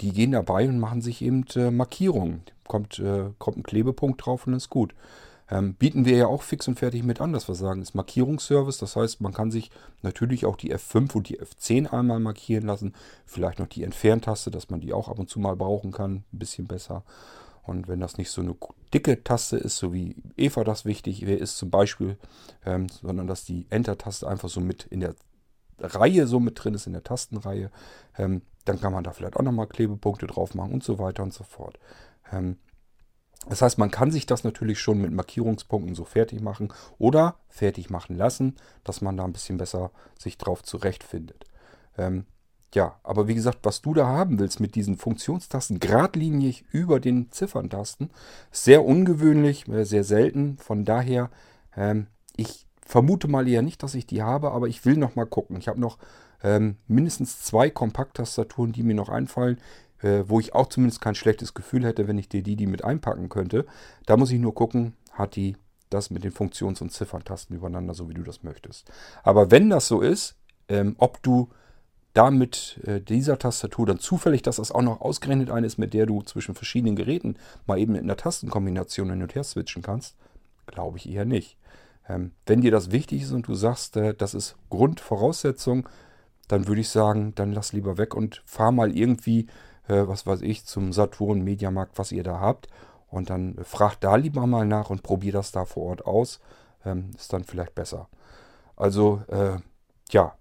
[0.01, 2.43] Die gehen dabei und machen sich eben äh, Markierungen.
[2.67, 4.95] Kommt, äh, kommt ein Klebepunkt drauf und ist gut.
[5.53, 8.79] Ähm, bieten wir ja auch fix und fertig mit an, dass wir sagen, ist Markierungsservice.
[8.79, 9.71] Das heißt, man kann sich
[10.01, 12.95] natürlich auch die F5 und die F10 einmal markieren lassen.
[13.27, 16.25] Vielleicht noch die Entferntaste, dass man die auch ab und zu mal brauchen kann.
[16.33, 17.05] Ein bisschen besser.
[17.63, 18.57] Und wenn das nicht so eine
[18.93, 22.19] dicke Taste ist, so wie Eva das wichtig ist zum Beispiel,
[22.67, 25.15] ähm, sondern dass die Enter-Taste einfach so mit in der
[25.79, 27.71] Reihe so mit drin ist, in der Tastenreihe,
[28.19, 31.33] ähm, dann kann man da vielleicht auch nochmal Klebepunkte drauf machen und so weiter und
[31.33, 31.79] so fort.
[32.33, 32.59] Ähm,
[33.49, 37.91] das heißt, man kann sich das natürlich schon mit Markierungspunkten so fertig machen oder fertig
[37.91, 41.45] machen lassen, dass man da ein bisschen besser sich drauf zurechtfindet.
[42.75, 47.31] Ja, aber wie gesagt, was du da haben willst mit diesen Funktionstasten, geradlinig über den
[47.31, 48.11] Zifferntasten,
[48.51, 50.57] sehr ungewöhnlich, äh, sehr selten.
[50.57, 51.31] Von daher,
[51.77, 55.27] ähm, ich vermute mal eher nicht, dass ich die habe, aber ich will noch mal
[55.27, 55.59] gucken.
[55.59, 55.99] Ich habe noch
[56.43, 59.59] ähm, mindestens zwei Kompakttastaturen, die mir noch einfallen,
[60.01, 62.85] äh, wo ich auch zumindest kein schlechtes Gefühl hätte, wenn ich dir die, die mit
[62.85, 63.67] einpacken könnte.
[64.07, 65.57] Da muss ich nur gucken, hat die
[65.91, 68.91] das mit den Funktions- und Zifferntasten übereinander, so wie du das möchtest.
[69.23, 70.37] Aber wenn das so ist,
[70.69, 71.51] ähm, ob du
[72.13, 75.95] da mit äh, dieser Tastatur dann zufällig, dass das auch noch ausgerechnet eine ist, mit
[75.95, 80.17] der du zwischen verschiedenen Geräten mal eben in einer Tastenkombination hin und her switchen kannst,
[80.67, 81.57] glaube ich eher nicht.
[82.09, 85.89] Ähm, wenn dir das wichtig ist und du sagst, äh, das ist Grundvoraussetzung,
[86.49, 89.47] dann würde ich sagen, dann lass lieber weg und fahr mal irgendwie,
[89.89, 92.69] äh, was weiß ich, zum Saturn, Mediamarkt, was ihr da habt.
[93.09, 96.41] Und dann frag da lieber mal nach und probier das da vor Ort aus.
[96.85, 98.09] Ähm, ist dann vielleicht besser.
[98.75, 99.23] Also,
[100.11, 100.35] ja,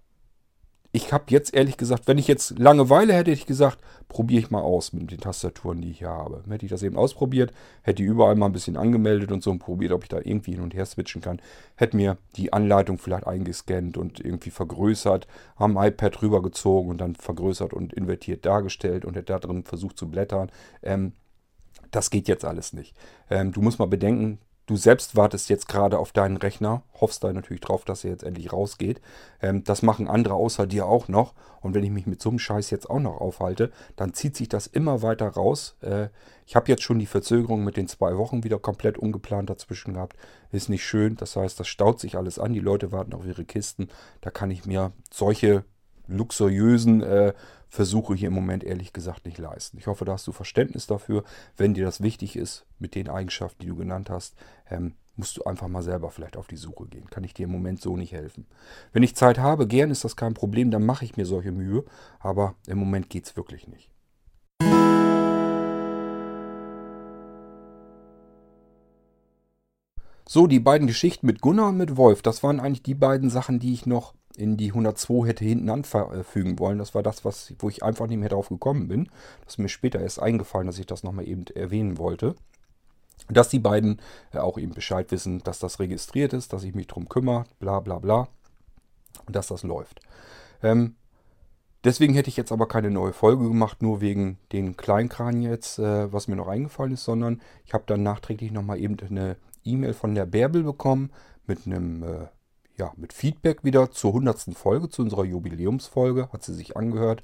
[0.94, 3.78] ich habe jetzt ehrlich gesagt, wenn ich jetzt Langeweile hätte, hätte ich gesagt,
[4.08, 6.44] probiere ich mal aus mit den Tastaturen, die ich hier habe.
[6.50, 7.50] Hätte ich das eben ausprobiert,
[7.80, 10.52] hätte ich überall mal ein bisschen angemeldet und so und probiert, ob ich da irgendwie
[10.52, 11.40] hin und her switchen kann.
[11.76, 15.26] Hätte mir die Anleitung vielleicht eingescannt und irgendwie vergrößert,
[15.56, 20.10] am iPad rübergezogen und dann vergrößert und invertiert dargestellt und hätte da drin versucht zu
[20.10, 20.52] blättern.
[20.82, 21.12] Ähm,
[21.90, 22.94] das geht jetzt alles nicht.
[23.30, 24.40] Ähm, du musst mal bedenken,
[24.72, 28.22] Du selbst wartest jetzt gerade auf deinen Rechner, hoffst da natürlich drauf, dass er jetzt
[28.22, 29.02] endlich rausgeht.
[29.42, 31.34] Ähm, das machen andere außer dir auch noch.
[31.60, 34.48] Und wenn ich mich mit so einem Scheiß jetzt auch noch aufhalte, dann zieht sich
[34.48, 35.76] das immer weiter raus.
[35.82, 36.08] Äh,
[36.46, 40.16] ich habe jetzt schon die Verzögerung mit den zwei Wochen wieder komplett ungeplant dazwischen gehabt.
[40.52, 41.16] Ist nicht schön.
[41.16, 42.54] Das heißt, das staut sich alles an.
[42.54, 43.88] Die Leute warten auf ihre Kisten.
[44.22, 45.66] Da kann ich mir solche
[46.16, 47.32] luxuriösen äh,
[47.68, 49.78] Versuche hier im Moment ehrlich gesagt nicht leisten.
[49.78, 51.24] Ich hoffe, da hast du Verständnis dafür.
[51.56, 54.34] Wenn dir das wichtig ist, mit den Eigenschaften, die du genannt hast,
[54.70, 57.08] ähm, musst du einfach mal selber vielleicht auf die Suche gehen.
[57.08, 58.46] Kann ich dir im Moment so nicht helfen.
[58.92, 61.84] Wenn ich Zeit habe, gern ist das kein Problem, dann mache ich mir solche Mühe,
[62.20, 63.90] aber im Moment geht es wirklich nicht.
[70.28, 73.58] So, die beiden Geschichten mit Gunnar und mit Wolf, das waren eigentlich die beiden Sachen,
[73.58, 76.78] die ich noch in die 102 hätte hinten anfügen wollen.
[76.78, 79.08] Das war das, was, wo ich einfach nicht mehr drauf gekommen bin.
[79.44, 82.34] Das ist mir später erst eingefallen, dass ich das nochmal eben erwähnen wollte.
[83.28, 84.00] Dass die beiden
[84.32, 87.80] äh, auch eben Bescheid wissen, dass das registriert ist, dass ich mich drum kümmere, bla
[87.80, 88.28] bla bla.
[89.26, 90.00] Und dass das läuft.
[90.62, 90.96] Ähm,
[91.84, 96.12] deswegen hätte ich jetzt aber keine neue Folge gemacht, nur wegen den Kleinkran jetzt, äh,
[96.12, 100.14] was mir noch eingefallen ist, sondern ich habe dann nachträglich nochmal eben eine E-Mail von
[100.14, 101.10] der Bärbel bekommen
[101.46, 102.26] mit einem äh,
[102.78, 104.54] ja, mit Feedback wieder zur 100.
[104.54, 107.22] Folge, zu unserer Jubiläumsfolge, hat sie sich angehört.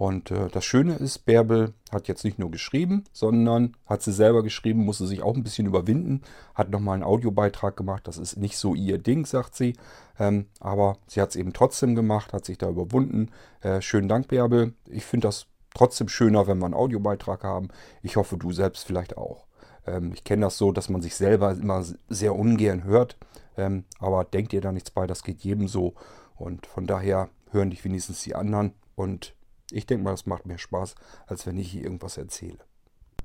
[0.00, 4.42] Und äh, das Schöne ist, Bärbel hat jetzt nicht nur geschrieben, sondern hat sie selber
[4.42, 6.22] geschrieben, musste sich auch ein bisschen überwinden,
[6.54, 8.08] hat nochmal einen Audiobeitrag gemacht.
[8.08, 9.74] Das ist nicht so ihr Ding, sagt sie.
[10.18, 13.28] Ähm, aber sie hat es eben trotzdem gemacht, hat sich da überwunden.
[13.60, 14.72] Äh, schönen Dank, Bärbel.
[14.88, 17.68] Ich finde das trotzdem schöner, wenn wir einen Audiobeitrag haben.
[18.02, 19.44] Ich hoffe, du selbst vielleicht auch.
[19.86, 23.16] Ähm, ich kenne das so, dass man sich selber immer sehr ungern hört.
[23.56, 25.94] Ähm, aber denkt ihr da nichts bei, das geht jedem so.
[26.36, 28.72] Und von daher hören dich wenigstens die anderen.
[28.94, 29.34] Und
[29.70, 30.94] ich denke mal, das macht mehr Spaß,
[31.26, 32.58] als wenn ich hier irgendwas erzähle.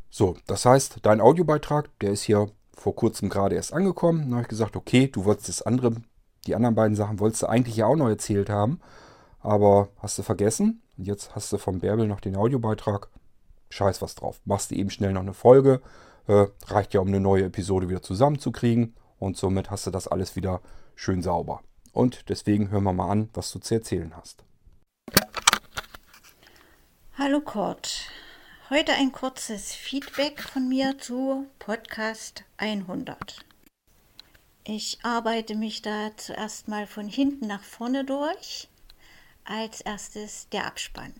[0.09, 4.21] So, das heißt, dein Audiobeitrag, der ist hier vor kurzem gerade erst angekommen.
[4.21, 5.95] Dann habe ich gesagt, okay, du wolltest das andere,
[6.47, 8.79] die anderen beiden Sachen wolltest du eigentlich ja auch noch erzählt haben.
[9.39, 10.81] Aber hast du vergessen.
[10.97, 13.09] Jetzt hast du vom Bärbel noch den Audiobeitrag.
[13.69, 14.39] Scheiß was drauf.
[14.45, 15.81] Machst du eben schnell noch eine Folge.
[16.27, 18.95] Äh, reicht ja, um eine neue Episode wieder zusammenzukriegen.
[19.19, 20.61] Und somit hast du das alles wieder
[20.95, 21.61] schön sauber.
[21.93, 24.43] Und deswegen hören wir mal an, was du zu erzählen hast.
[27.17, 28.09] Hallo Kurt.
[28.69, 33.45] Heute ein kurzes Feedback von mir zu Podcast 100.
[34.63, 38.67] Ich arbeite mich da zuerst mal von hinten nach vorne durch.
[39.43, 41.13] Als erstes der Abspann.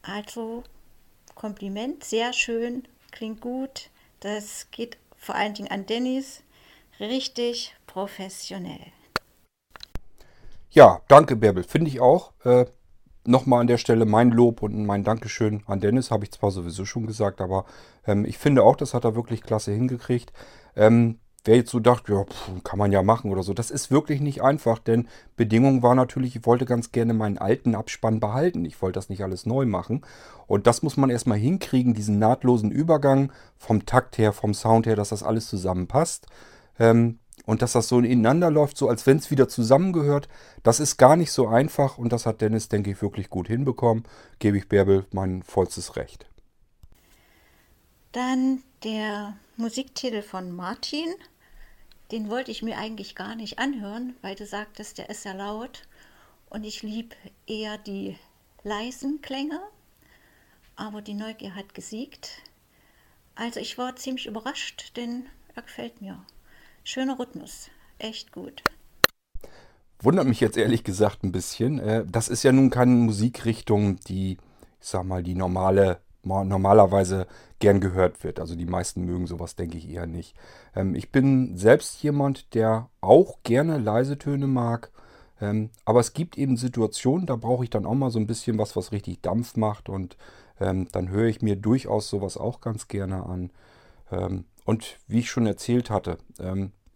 [0.00, 0.64] Also
[1.34, 3.90] Kompliment, sehr schön klingt gut.
[4.20, 6.42] Das geht vor allen Dingen an Dennis
[7.00, 8.92] richtig professionell.
[10.70, 12.32] Ja, danke Bärbel, finde ich auch.
[12.44, 12.66] Äh,
[13.28, 16.86] Nochmal an der Stelle mein Lob und mein Dankeschön an Dennis, habe ich zwar sowieso
[16.86, 17.66] schon gesagt, aber
[18.06, 20.32] ähm, ich finde auch, das hat er wirklich klasse hingekriegt.
[20.74, 23.90] Ähm, wer jetzt so dachte, ja, pff, kann man ja machen oder so, das ist
[23.90, 28.66] wirklich nicht einfach, denn Bedingung war natürlich, ich wollte ganz gerne meinen alten Abspann behalten.
[28.66, 30.04] Ich wollte das nicht alles neu machen.
[30.46, 34.94] Und das muss man erstmal hinkriegen, diesen nahtlosen Übergang vom Takt her, vom Sound her,
[34.94, 36.26] dass das alles zusammenpasst.
[36.78, 40.28] Ähm, und dass das so ineinander läuft, so als wenn es wieder zusammengehört,
[40.62, 44.04] das ist gar nicht so einfach und das hat Dennis, denke ich, wirklich gut hinbekommen.
[44.38, 46.26] Gebe ich Bärbel mein vollstes Recht.
[48.12, 51.08] Dann der Musiktitel von Martin.
[52.10, 55.82] Den wollte ich mir eigentlich gar nicht anhören, weil du sagtest, der ist ja laut
[56.48, 57.14] und ich liebe
[57.46, 58.16] eher die
[58.62, 59.60] leisen Klänge.
[60.74, 62.42] Aber die Neugier hat gesiegt.
[63.34, 66.24] Also ich war ziemlich überrascht, denn er gefällt mir.
[66.82, 67.68] Schöner Rhythmus,
[67.98, 68.62] echt gut.
[70.00, 71.78] Wundert mich jetzt ehrlich gesagt ein bisschen.
[71.78, 74.38] Äh, das ist ja nun keine Musikrichtung, die,
[74.80, 77.26] ich sag mal, die normale, normalerweise
[77.58, 78.40] gern gehört wird.
[78.40, 80.36] Also die meisten mögen sowas, denke ich eher nicht.
[80.74, 84.90] Ähm, ich bin selbst jemand, der auch gerne leise Töne mag.
[85.40, 88.58] Ähm, aber es gibt eben Situationen, da brauche ich dann auch mal so ein bisschen
[88.58, 89.88] was, was richtig Dampf macht.
[89.88, 90.16] Und
[90.60, 93.50] ähm, dann höre ich mir durchaus sowas auch ganz gerne an.
[94.64, 96.16] und wie ich schon erzählt hatte,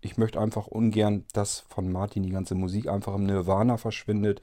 [0.01, 4.41] ich möchte einfach ungern, dass von Martin die ganze Musik einfach im Nirvana verschwindet.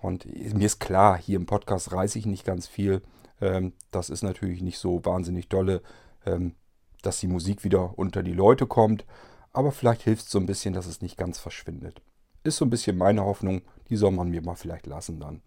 [0.00, 3.02] Und mir ist klar, hier im Podcast reiße ich nicht ganz viel.
[3.40, 5.82] Ähm, das ist natürlich nicht so wahnsinnig dolle,
[6.24, 6.54] ähm,
[7.02, 9.04] dass die Musik wieder unter die Leute kommt.
[9.52, 12.02] Aber vielleicht hilft es so ein bisschen, dass es nicht ganz verschwindet.
[12.44, 13.62] Ist so ein bisschen meine Hoffnung.
[13.88, 15.42] Die soll man mir mal vielleicht lassen dann.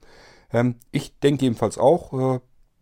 [0.52, 2.40] Ähm, ich denke jedenfalls auch, äh,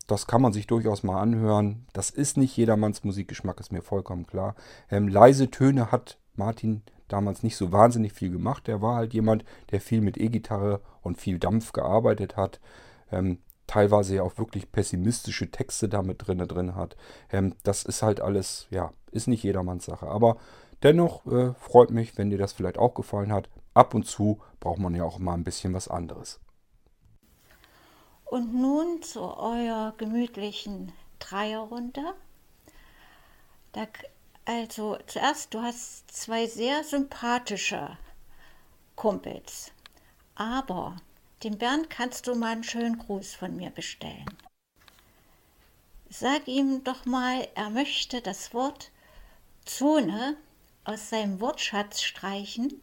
[0.07, 1.85] das kann man sich durchaus mal anhören.
[1.91, 4.55] Das ist nicht jedermanns Musikgeschmack, ist mir vollkommen klar.
[4.89, 8.67] Leise Töne hat Martin damals nicht so wahnsinnig viel gemacht.
[8.67, 12.59] Er war halt jemand, der viel mit E-Gitarre und viel Dampf gearbeitet hat.
[13.11, 16.95] Ähm, teilweise ja auch wirklich pessimistische Texte damit drin, drin hat.
[17.31, 20.07] Ähm, das ist halt alles, ja, ist nicht jedermanns Sache.
[20.07, 20.37] Aber
[20.83, 23.49] dennoch äh, freut mich, wenn dir das vielleicht auch gefallen hat.
[23.73, 26.39] Ab und zu braucht man ja auch mal ein bisschen was anderes.
[28.25, 32.01] Und nun zu eurer gemütlichen Dreierrunde.
[33.71, 33.85] Da
[34.47, 37.97] also zuerst, du hast zwei sehr sympathische
[38.95, 39.71] Kumpels.
[40.35, 40.95] Aber
[41.43, 44.25] dem Bernd kannst du mal einen schönen Gruß von mir bestellen.
[46.09, 48.91] Sag ihm doch mal, er möchte das Wort
[49.65, 50.37] Zone
[50.85, 52.81] aus seinem Wortschatz streichen,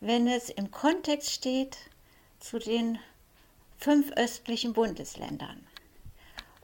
[0.00, 1.76] wenn es im Kontext steht
[2.40, 2.98] zu den
[3.76, 5.67] fünf östlichen Bundesländern.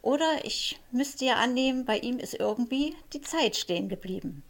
[0.04, 4.42] Oder ich müsste ja annehmen, bei ihm ist irgendwie die Zeit stehen geblieben.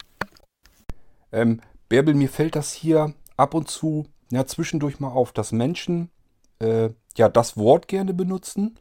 [1.30, 6.10] Ähm, Bärbel, mir fällt das hier ab und zu ja, zwischendurch mal auf, dass Menschen
[6.58, 8.80] äh, ja das Wort gerne benutzen.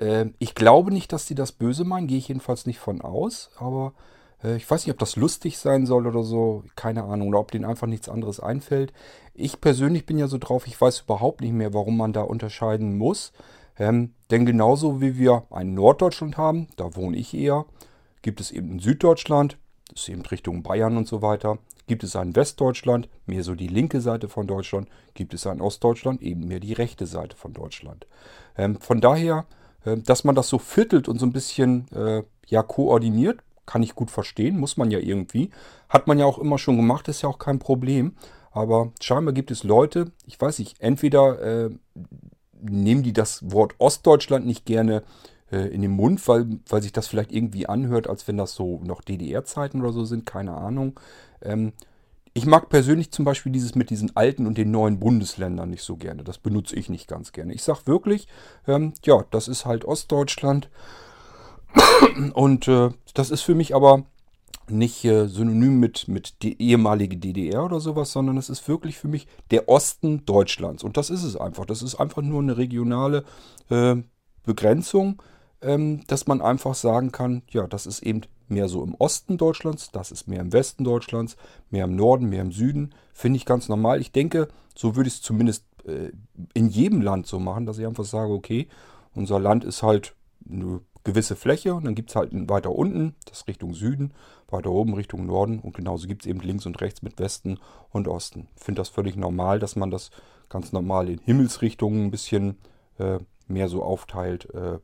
[0.00, 3.50] Äh, ich glaube nicht, dass sie das böse meinen, gehe ich jedenfalls nicht von aus,
[3.56, 3.92] aber
[4.42, 7.52] äh, ich weiß nicht, ob das lustig sein soll oder so, keine Ahnung, oder ob
[7.52, 8.92] denen einfach nichts anderes einfällt.
[9.32, 12.98] Ich persönlich bin ja so drauf, ich weiß überhaupt nicht mehr, warum man da unterscheiden
[12.98, 13.32] muss.
[13.78, 17.66] Ähm, denn genauso wie wir ein Norddeutschland haben, da wohne ich eher,
[18.22, 19.58] gibt es eben in Süddeutschland,
[19.88, 23.68] das ist eben Richtung Bayern und so weiter, gibt es ein Westdeutschland, mehr so die
[23.68, 28.06] linke Seite von Deutschland, gibt es ein Ostdeutschland, eben mehr die rechte Seite von Deutschland.
[28.56, 29.46] Ähm, von daher,
[29.84, 33.94] äh, dass man das so viertelt und so ein bisschen äh, ja, koordiniert, kann ich
[33.94, 35.50] gut verstehen, muss man ja irgendwie.
[35.88, 38.14] Hat man ja auch immer schon gemacht, ist ja auch kein Problem.
[38.50, 41.70] Aber scheinbar gibt es Leute, ich weiß nicht, entweder äh,
[42.64, 45.02] nehmen die das Wort Ostdeutschland nicht gerne
[45.50, 48.80] äh, in den Mund, weil, weil sich das vielleicht irgendwie anhört, als wenn das so
[48.84, 50.98] noch DDR-Zeiten oder so sind, keine Ahnung.
[51.42, 51.72] Ähm,
[52.36, 55.96] ich mag persönlich zum Beispiel dieses mit diesen alten und den neuen Bundesländern nicht so
[55.96, 56.24] gerne.
[56.24, 57.54] Das benutze ich nicht ganz gerne.
[57.54, 58.26] Ich sage wirklich,
[58.66, 60.68] ähm, ja, das ist halt Ostdeutschland.
[62.34, 64.04] Und äh, das ist für mich aber
[64.70, 69.08] nicht äh, synonym mit, mit die ehemalige DDR oder sowas, sondern es ist wirklich für
[69.08, 70.82] mich der Osten Deutschlands.
[70.82, 71.66] Und das ist es einfach.
[71.66, 73.24] Das ist einfach nur eine regionale
[73.68, 73.96] äh,
[74.44, 75.22] Begrenzung,
[75.60, 79.90] ähm, dass man einfach sagen kann, ja, das ist eben mehr so im Osten Deutschlands,
[79.90, 81.36] das ist mehr im Westen Deutschlands,
[81.70, 82.94] mehr im Norden, mehr im Süden.
[83.12, 84.00] Finde ich ganz normal.
[84.00, 86.10] Ich denke, so würde ich es zumindest äh,
[86.52, 88.68] in jedem Land so machen, dass ich einfach sage, okay,
[89.14, 90.14] unser Land ist halt
[90.48, 94.12] eine gewisse Fläche und dann gibt es halt weiter unten, das Richtung Süden,
[94.48, 97.58] weiter oben Richtung Norden und genauso gibt es eben links und rechts mit Westen
[97.90, 98.48] und Osten.
[98.56, 100.10] Ich finde das völlig normal, dass man das
[100.48, 102.58] ganz normal in Himmelsrichtungen ein bisschen
[102.98, 104.52] äh, mehr so aufteilt.
[104.54, 104.78] Äh,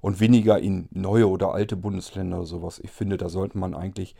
[0.00, 2.78] und weniger in neue oder alte Bundesländer oder sowas.
[2.78, 4.14] Ich finde, da sollte man eigentlich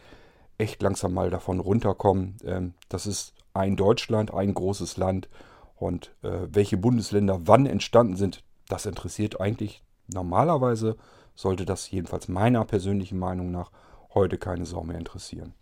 [0.58, 2.38] echt langsam mal davon runterkommen.
[2.44, 5.28] Ähm, das ist ein Deutschland, ein großes Land
[5.76, 10.96] und äh, welche Bundesländer wann entstanden sind, das interessiert eigentlich normalerweise,
[11.36, 13.70] sollte das jedenfalls meiner persönlichen Meinung nach
[14.14, 15.54] heute keine Sau mehr interessieren.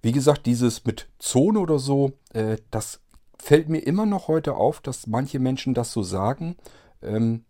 [0.00, 3.00] Wie gesagt, dieses mit Zone oder so, äh, das
[3.38, 6.56] fällt mir immer noch heute auf, dass manche Menschen das so sagen.
[7.02, 7.44] Ähm,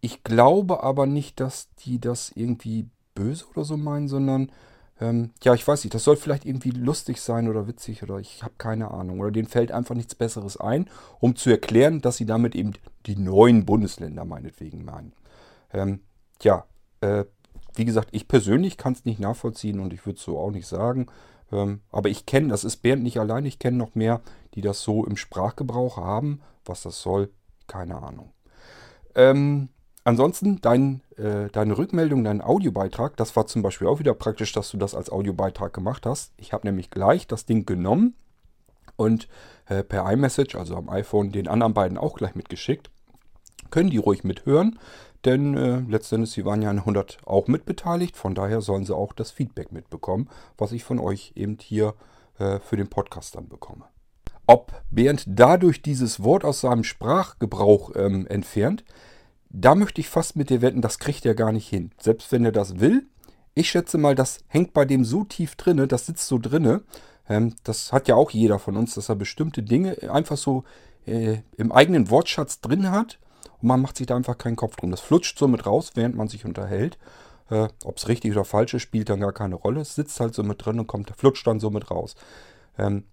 [0.00, 4.50] ich glaube aber nicht, dass die das irgendwie böse oder so meinen, sondern
[5.00, 8.42] ähm, ja, ich weiß nicht, das soll vielleicht irgendwie lustig sein oder witzig oder ich
[8.42, 9.20] habe keine Ahnung.
[9.20, 10.88] Oder denen fällt einfach nichts Besseres ein,
[11.20, 12.72] um zu erklären, dass sie damit eben
[13.06, 15.12] die neuen Bundesländer meinetwegen meinen.
[15.72, 16.00] Ähm,
[16.42, 16.64] ja,
[17.00, 17.24] äh,
[17.74, 20.66] wie gesagt, ich persönlich kann es nicht nachvollziehen und ich würde es so auch nicht
[20.66, 21.06] sagen.
[21.52, 24.20] Ähm, aber ich kenne, das ist Bernd nicht allein, ich kenne noch mehr,
[24.54, 26.40] die das so im Sprachgebrauch haben.
[26.64, 27.30] Was das soll,
[27.66, 28.32] keine Ahnung.
[29.14, 29.68] Ähm,
[30.04, 34.70] ansonsten, dein, äh, deine Rückmeldung, dein Audiobeitrag, das war zum Beispiel auch wieder praktisch, dass
[34.70, 36.32] du das als Audiobeitrag gemacht hast.
[36.38, 38.14] Ich habe nämlich gleich das Ding genommen
[38.96, 39.28] und
[39.66, 42.90] äh, per iMessage, also am iPhone, den anderen beiden auch gleich mitgeschickt.
[43.70, 44.78] Können die ruhig mithören,
[45.24, 49.12] denn äh, letztendlich, sie waren ja an 100 auch mitbeteiligt, von daher sollen sie auch
[49.12, 51.94] das Feedback mitbekommen, was ich von euch eben hier
[52.38, 53.86] äh, für den Podcast dann bekomme.
[54.46, 58.84] Ob Bernd dadurch dieses Wort aus seinem Sprachgebrauch ähm, entfernt,
[59.48, 61.90] da möchte ich fast mit dir wetten, das kriegt er gar nicht hin.
[62.00, 63.06] Selbst wenn er das will,
[63.54, 66.82] ich schätze mal, das hängt bei dem so tief drinne, das sitzt so drinne.
[67.28, 70.62] Ähm, das hat ja auch jeder von uns, dass er bestimmte Dinge einfach so
[71.06, 73.18] äh, im eigenen Wortschatz drin hat
[73.66, 74.90] man macht sich da einfach keinen Kopf drum.
[74.90, 76.98] Das flutscht so mit raus, während man sich unterhält.
[77.50, 79.80] Äh, Ob es richtig oder falsch ist, spielt dann gar keine Rolle.
[79.80, 82.14] Es sitzt halt so mit drin und kommt, flutscht dann so mit raus.
[82.78, 83.04] Ähm,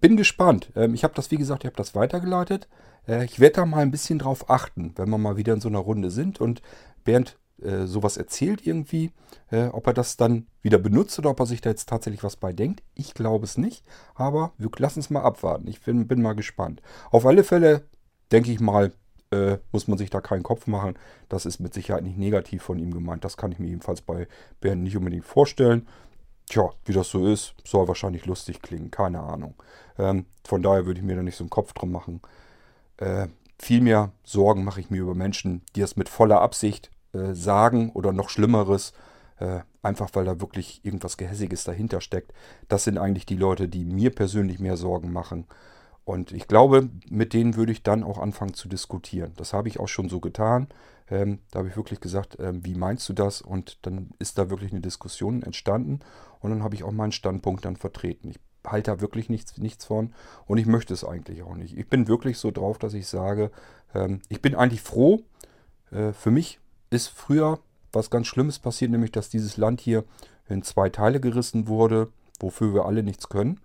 [0.00, 0.70] bin gespannt.
[0.76, 2.68] Ähm, ich habe das, wie gesagt, ich habe das weitergeleitet.
[3.06, 5.68] Äh, ich werde da mal ein bisschen drauf achten, wenn wir mal wieder in so
[5.68, 6.62] einer Runde sind und
[7.04, 9.10] Bernd äh, sowas erzählt irgendwie,
[9.50, 12.36] äh, ob er das dann wieder benutzt oder ob er sich da jetzt tatsächlich was
[12.36, 12.82] bei denkt.
[12.94, 15.66] Ich glaube es nicht, aber wir lassen es mal abwarten.
[15.66, 16.82] Ich bin, bin mal gespannt.
[17.10, 17.84] Auf alle Fälle
[18.30, 18.92] denke ich mal,
[19.30, 20.94] äh, muss man sich da keinen Kopf machen.
[21.28, 23.24] Das ist mit Sicherheit nicht negativ von ihm gemeint.
[23.24, 24.26] Das kann ich mir jedenfalls bei
[24.60, 25.86] Bernd nicht unbedingt vorstellen.
[26.48, 29.54] Tja, wie das so ist, soll wahrscheinlich lustig klingen, keine Ahnung.
[29.98, 32.22] Ähm, von daher würde ich mir da nicht so einen Kopf drum machen.
[32.96, 37.34] Äh, viel mehr Sorgen mache ich mir über Menschen, die das mit voller Absicht äh,
[37.34, 38.94] sagen oder noch Schlimmeres,
[39.40, 42.32] äh, einfach weil da wirklich irgendwas Gehässiges dahinter steckt.
[42.68, 45.46] Das sind eigentlich die Leute, die mir persönlich mehr Sorgen machen.
[46.08, 49.34] Und ich glaube, mit denen würde ich dann auch anfangen zu diskutieren.
[49.36, 50.68] Das habe ich auch schon so getan.
[51.10, 53.42] Ähm, da habe ich wirklich gesagt, ähm, wie meinst du das?
[53.42, 56.00] Und dann ist da wirklich eine Diskussion entstanden.
[56.40, 58.30] Und dann habe ich auch meinen Standpunkt dann vertreten.
[58.30, 60.14] Ich halte da wirklich nichts, nichts von
[60.46, 61.76] und ich möchte es eigentlich auch nicht.
[61.76, 63.50] Ich bin wirklich so drauf, dass ich sage,
[63.94, 65.20] ähm, ich bin eigentlich froh.
[65.90, 67.58] Äh, für mich ist früher
[67.92, 70.04] was ganz Schlimmes passiert, nämlich dass dieses Land hier
[70.48, 72.08] in zwei Teile gerissen wurde,
[72.40, 73.60] wofür wir alle nichts können.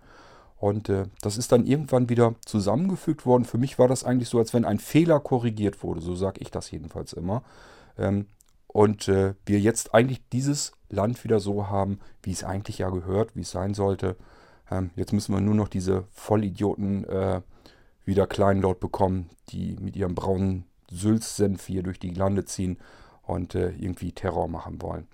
[0.64, 3.44] Und äh, das ist dann irgendwann wieder zusammengefügt worden.
[3.44, 6.00] Für mich war das eigentlich so, als wenn ein Fehler korrigiert wurde.
[6.00, 7.42] So sage ich das jedenfalls immer.
[7.98, 8.28] Ähm,
[8.66, 13.36] und äh, wir jetzt eigentlich dieses Land wieder so haben, wie es eigentlich ja gehört,
[13.36, 14.16] wie es sein sollte.
[14.70, 17.42] Ähm, jetzt müssen wir nur noch diese Vollidioten äh,
[18.06, 22.78] wieder kleinlaut bekommen, die mit ihrem braunen Sülzsenf hier durch die Lande ziehen
[23.24, 25.08] und äh, irgendwie Terror machen wollen.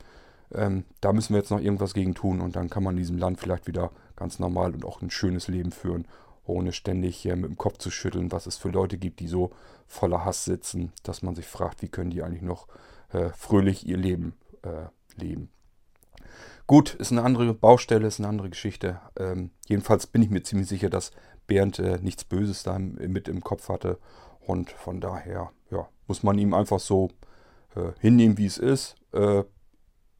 [0.54, 3.40] Ähm, da müssen wir jetzt noch irgendwas gegen tun und dann kann man diesem Land
[3.40, 6.06] vielleicht wieder ganz normal und auch ein schönes Leben führen,
[6.44, 9.50] ohne ständig äh, mit dem Kopf zu schütteln, was es für Leute gibt, die so
[9.88, 12.68] voller Hass sitzen, dass man sich fragt, wie können die eigentlich noch
[13.12, 14.86] äh, fröhlich ihr Leben äh,
[15.20, 15.50] leben.
[16.66, 19.00] Gut, ist eine andere Baustelle, ist eine andere Geschichte.
[19.18, 21.10] Ähm, jedenfalls bin ich mir ziemlich sicher, dass
[21.46, 23.98] Bernd äh, nichts Böses da mit im Kopf hatte.
[24.38, 27.08] Und von daher ja, muss man ihm einfach so
[27.74, 28.94] äh, hinnehmen, wie es ist.
[29.12, 29.44] Äh,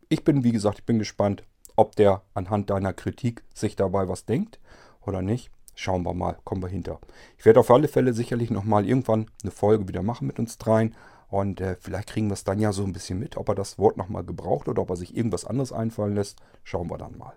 [0.09, 1.45] ich bin, wie gesagt, ich bin gespannt,
[1.81, 4.61] ob der anhand deiner Kritik sich dabei was denkt
[5.01, 5.51] oder nicht.
[5.75, 7.01] Schauen wir mal, kommen wir hinter.
[7.39, 10.95] Ich werde auf alle Fälle sicherlich nochmal irgendwann eine Folge wieder machen mit uns dreien.
[11.29, 13.79] Und äh, vielleicht kriegen wir es dann ja so ein bisschen mit, ob er das
[13.79, 16.39] Wort nochmal gebraucht oder ob er sich irgendwas anderes einfallen lässt.
[16.65, 17.33] Schauen wir dann mal.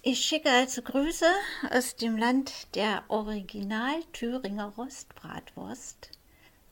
[0.00, 1.26] Ich schicke also Grüße
[1.70, 6.10] aus dem Land der Original Thüringer Rostbratwurst.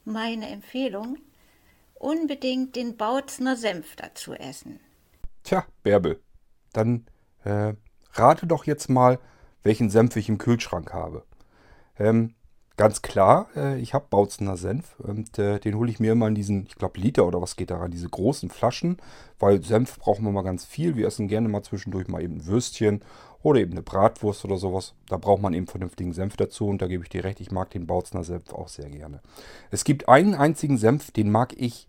[0.07, 1.18] Meine Empfehlung,
[1.97, 4.81] unbedingt den Bautzner Senf dazu essen.
[5.45, 6.21] Tja, Bärbel,
[6.73, 7.05] dann
[7.45, 7.75] äh,
[8.15, 9.19] rate doch jetzt mal,
[9.63, 11.23] welchen Senf ich im Kühlschrank habe.
[11.99, 12.35] Ähm,
[12.79, 16.35] ganz klar, äh, ich habe Bautzener Senf und äh, den hole ich mir immer in
[16.35, 18.97] diesen, ich glaube Liter oder was geht daran, diese großen Flaschen,
[19.38, 20.97] weil Senf brauchen wir mal ganz viel.
[20.97, 23.03] Wir essen gerne mal zwischendurch mal eben ein Würstchen
[23.42, 24.95] Oder eben eine Bratwurst oder sowas.
[25.07, 26.67] Da braucht man eben vernünftigen Senf dazu.
[26.67, 29.21] Und da gebe ich dir recht, ich mag den Bautzner Senf auch sehr gerne.
[29.71, 31.88] Es gibt einen einzigen Senf, den mag ich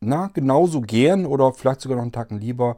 [0.00, 2.76] na, genauso gern oder vielleicht sogar noch einen Tacken lieber.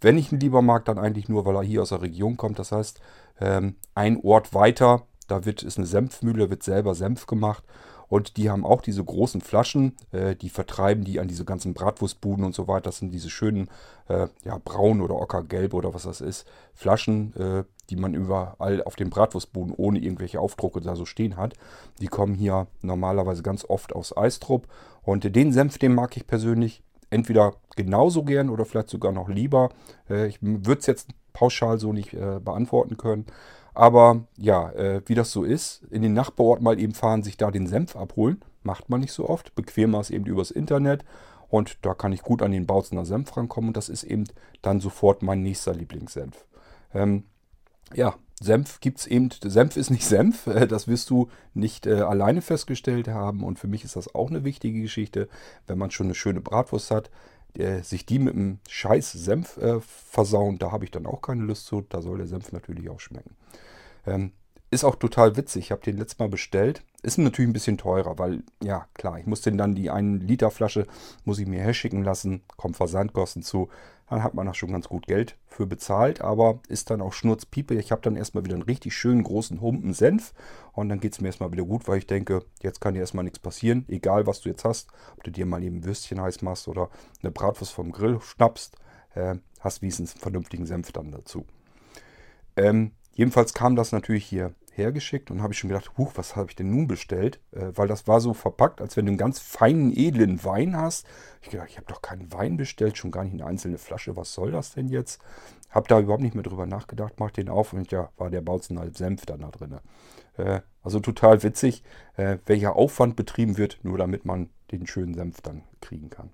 [0.00, 2.58] Wenn ich ihn lieber mag, dann eigentlich nur, weil er hier aus der Region kommt.
[2.58, 3.00] Das heißt,
[3.40, 7.64] ähm, ein Ort weiter, da wird, ist eine Senfmühle, wird selber Senf gemacht.
[8.08, 12.44] Und die haben auch diese großen Flaschen, äh, die vertreiben die an diese ganzen Bratwurstbuden
[12.44, 12.82] und so weiter.
[12.84, 13.70] Das sind diese schönen,
[14.08, 16.44] äh, ja, braun oder ockergelb oder was das ist,
[16.74, 21.54] Flaschen, äh, die man überall auf den Bratwurstbuden ohne irgendwelche Aufdrucke da so stehen hat.
[22.00, 24.68] Die kommen hier normalerweise ganz oft aus Eistrup.
[25.02, 29.70] Und den Senf, den mag ich persönlich entweder genauso gern oder vielleicht sogar noch lieber.
[30.08, 33.26] Äh, ich würde es jetzt pauschal so nicht äh, beantworten können.
[33.74, 37.50] Aber ja, äh, wie das so ist, in den Nachbarort mal eben fahren, sich da
[37.50, 39.54] den Senf abholen, macht man nicht so oft.
[39.54, 41.04] Bequemer ist eben übers Internet.
[41.48, 43.70] Und da kann ich gut an den Bautzener Senf rankommen.
[43.70, 44.24] Und das ist eben
[44.62, 46.44] dann sofort mein nächster Lieblingssenf.
[46.94, 47.24] Ähm,
[47.94, 52.00] ja, Senf gibt es eben, Senf ist nicht Senf, äh, das wirst du nicht äh,
[52.00, 55.28] alleine festgestellt haben und für mich ist das auch eine wichtige Geschichte,
[55.66, 57.10] wenn man schon eine schöne Bratwurst hat,
[57.54, 61.42] äh, sich die mit einem scheiß Senf äh, versauen, da habe ich dann auch keine
[61.42, 61.82] Lust zu.
[61.88, 63.34] Da soll der Senf natürlich auch schmecken.
[64.06, 64.32] Ähm,
[64.70, 65.64] ist auch total witzig.
[65.64, 66.84] Ich habe den letztes Mal bestellt.
[67.02, 70.50] Ist natürlich ein bisschen teurer, weil, ja, klar, ich muss den dann die 1 Liter
[70.50, 70.86] Flasche,
[71.24, 73.68] muss ich mir herschicken lassen, kommt Versandkosten zu.
[74.10, 77.74] Dann hat man da schon ganz gut Geld für bezahlt, aber ist dann auch Schnurzpiepe.
[77.76, 80.34] Ich habe dann erstmal wieder einen richtig schönen großen Humpen Senf
[80.72, 83.22] und dann geht es mir erstmal wieder gut, weil ich denke, jetzt kann dir erstmal
[83.22, 83.84] nichts passieren.
[83.88, 86.90] Egal, was du jetzt hast, ob du dir mal eben Würstchen heiß machst oder
[87.22, 88.76] eine Bratwurst vom Grill schnappst,
[89.14, 91.46] äh, hast wenigstens einen vernünftigen Senf dann dazu.
[92.56, 96.48] Ähm, jedenfalls kam das natürlich hier hergeschickt und habe ich schon gedacht, huch, was habe
[96.50, 97.40] ich denn nun bestellt?
[97.52, 101.06] Äh, weil das war so verpackt, als wenn du einen ganz feinen, edlen Wein hast.
[101.42, 104.16] Ich gedacht, ich habe doch keinen Wein bestellt, schon gar nicht eine einzelne Flasche.
[104.16, 105.20] Was soll das denn jetzt?
[105.70, 108.78] Habe da überhaupt nicht mehr drüber nachgedacht, mach den auf und ja, war der Bautzen
[108.78, 109.78] halt Senf dann da drin.
[110.36, 111.82] Äh, also total witzig,
[112.16, 116.30] äh, welcher Aufwand betrieben wird, nur damit man den schönen Senf dann kriegen kann.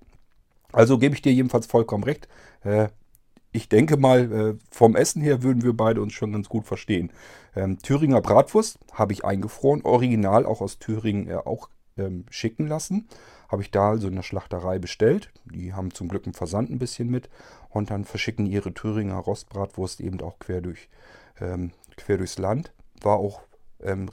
[0.71, 2.27] Also gebe ich dir jedenfalls vollkommen recht.
[3.57, 7.11] Ich denke mal, äh, vom Essen her würden wir beide uns schon ganz gut verstehen.
[7.55, 13.07] Ähm, Thüringer Bratwurst habe ich eingefroren, original auch aus Thüringen äh, auch ähm, schicken lassen.
[13.49, 15.31] Habe ich da also in der Schlachterei bestellt.
[15.45, 17.31] Die haben zum Glück einen Versand ein bisschen mit
[17.71, 20.87] und dann verschicken ihre Thüringer Rostbratwurst eben auch quer, durch,
[21.41, 22.71] ähm, quer durchs Land.
[23.01, 23.41] War auch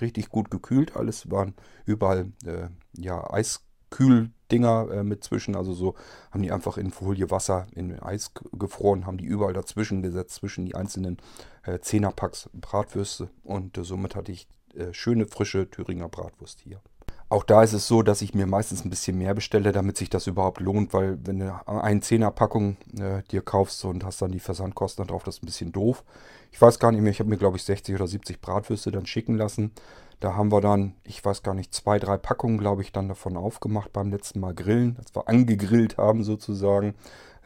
[0.00, 0.94] richtig gut gekühlt.
[0.94, 1.54] Alles waren
[1.86, 5.56] überall äh, ja, Eiskühl Dinger äh, mit zwischen.
[5.56, 5.94] Also so
[6.30, 10.66] haben die einfach in Folie Wasser in Eis gefroren, haben die überall dazwischen gesetzt, zwischen
[10.66, 11.18] die einzelnen
[11.64, 13.30] äh, Zehnerpacks Bratwürste.
[13.42, 16.80] Und äh, somit hatte ich äh, schöne, frische Thüringer Bratwurst hier.
[17.28, 20.10] Auch da ist es so, dass ich mir meistens ein bisschen mehr bestelle, damit sich
[20.10, 24.40] das überhaupt lohnt, weil wenn du eine Zehnerpackung äh, dir kaufst und hast dann die
[24.40, 26.04] Versandkosten drauf, das ist ein bisschen doof.
[26.52, 29.06] Ich weiß gar nicht mehr, ich habe mir glaube ich 60 oder 70 Bratwürste dann
[29.06, 29.72] schicken lassen.
[30.20, 33.36] Da haben wir dann, ich weiß gar nicht, zwei, drei Packungen, glaube ich, dann davon
[33.36, 36.94] aufgemacht beim letzten Mal grillen, als wir angegrillt haben sozusagen.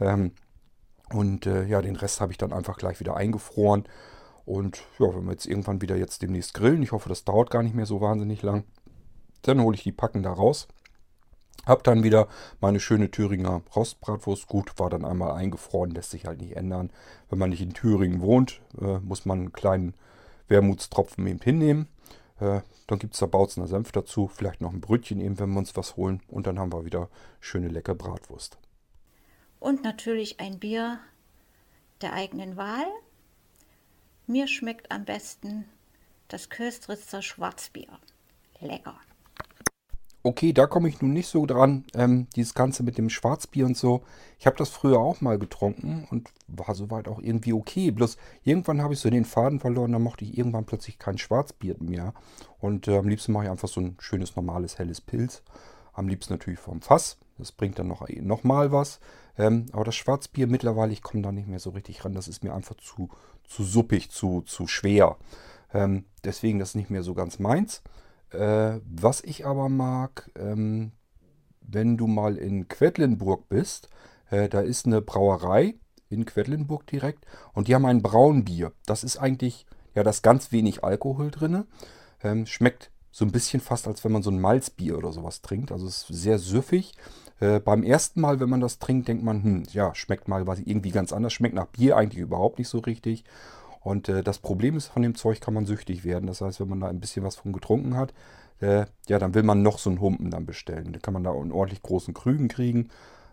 [0.01, 0.33] Ähm,
[1.13, 3.85] und äh, ja, den Rest habe ich dann einfach gleich wieder eingefroren.
[4.45, 7.63] Und ja, wenn wir jetzt irgendwann wieder jetzt demnächst grillen, ich hoffe, das dauert gar
[7.63, 8.65] nicht mehr so wahnsinnig lang,
[9.43, 10.69] dann hole ich die Packen da raus.
[11.67, 12.29] Hab dann wieder
[12.61, 14.47] meine schöne Thüringer Rostbratwurst.
[14.47, 16.91] Gut, war dann einmal eingefroren, lässt sich halt nicht ändern.
[17.29, 19.95] Wenn man nicht in Thüringen wohnt, äh, muss man einen kleinen
[20.49, 21.89] Wermutstropfen eben hinnehmen.
[22.41, 25.59] Äh, dann gibt es da Bautzener Senf dazu, vielleicht noch ein Brötchen eben, wenn wir
[25.59, 26.23] uns was holen.
[26.29, 27.09] Und dann haben wir wieder
[27.41, 28.59] schöne leckere Bratwurst.
[29.61, 31.01] Und natürlich ein Bier
[32.01, 32.87] der eigenen Wahl.
[34.27, 35.65] Mir schmeckt am besten
[36.29, 37.99] das Köstritzer Schwarzbier.
[38.61, 38.99] Lecker.
[40.29, 41.85] Okay, da komme ich nun nicht so dran.
[41.95, 44.03] Ähm, dieses Ganze mit dem Schwarzbier und so.
[44.39, 47.91] Ich habe das früher auch mal getrunken und war soweit auch irgendwie okay.
[47.91, 51.77] Bloß irgendwann habe ich so den Faden verloren, da mochte ich irgendwann plötzlich kein Schwarzbier
[51.79, 52.13] mehr.
[52.61, 55.43] Und äh, am liebsten mache ich einfach so ein schönes, normales, helles Pilz.
[55.95, 57.17] Am liebsten natürlich vom Fass.
[57.39, 59.01] Das bringt dann noch, noch mal was.
[59.39, 62.13] Ähm, aber das Schwarzbier mittlerweile, ich komme da nicht mehr so richtig ran.
[62.13, 63.09] Das ist mir einfach zu,
[63.45, 65.17] zu suppig, zu, zu schwer.
[65.73, 67.83] Ähm, deswegen das ist nicht mehr so ganz meins.
[68.31, 70.93] Äh, was ich aber mag, ähm,
[71.61, 73.89] wenn du mal in Quedlinburg bist,
[74.31, 75.75] äh, da ist eine Brauerei
[76.09, 78.73] in Quedlinburg direkt und die haben ein Braunbier.
[78.87, 81.65] Das ist eigentlich, ja, da ist ganz wenig Alkohol drin.
[82.23, 85.73] Ähm, schmeckt so ein bisschen fast, als wenn man so ein Malzbier oder sowas trinkt.
[85.73, 86.95] Also es ist sehr süffig.
[87.41, 90.61] Äh, beim ersten Mal, wenn man das trinkt, denkt man, hm, ja, schmeckt mal was
[90.61, 91.33] irgendwie ganz anders.
[91.33, 93.25] Schmeckt nach Bier eigentlich überhaupt nicht so richtig.
[93.81, 96.27] Und äh, das Problem ist, von dem Zeug kann man süchtig werden.
[96.27, 98.13] Das heißt, wenn man da ein bisschen was von getrunken hat,
[98.61, 100.93] äh, ja, dann will man noch so einen Humpen dann bestellen.
[100.93, 102.89] Da kann man da einen ordentlich großen Krügen kriegen.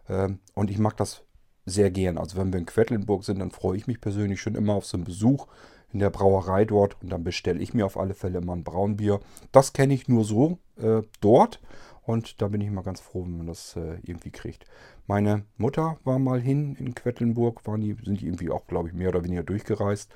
[0.08, 1.24] Äh, und ich mag das
[1.66, 2.18] sehr gern.
[2.18, 4.98] Also wenn wir in Quedlinburg sind, dann freue ich mich persönlich schon immer auf so
[4.98, 5.48] einen Besuch
[5.92, 9.20] in der Brauerei dort und dann bestelle ich mir auf alle Fälle immer ein Braunbier.
[9.52, 11.60] Das kenne ich nur so äh, dort
[12.06, 14.66] und da bin ich mal ganz froh, wenn man das äh, irgendwie kriegt.
[15.08, 18.94] Meine Mutter war mal hin in Quedlinburg, waren die, sind die irgendwie auch, glaube ich,
[18.94, 20.12] mehr oder weniger durchgereist,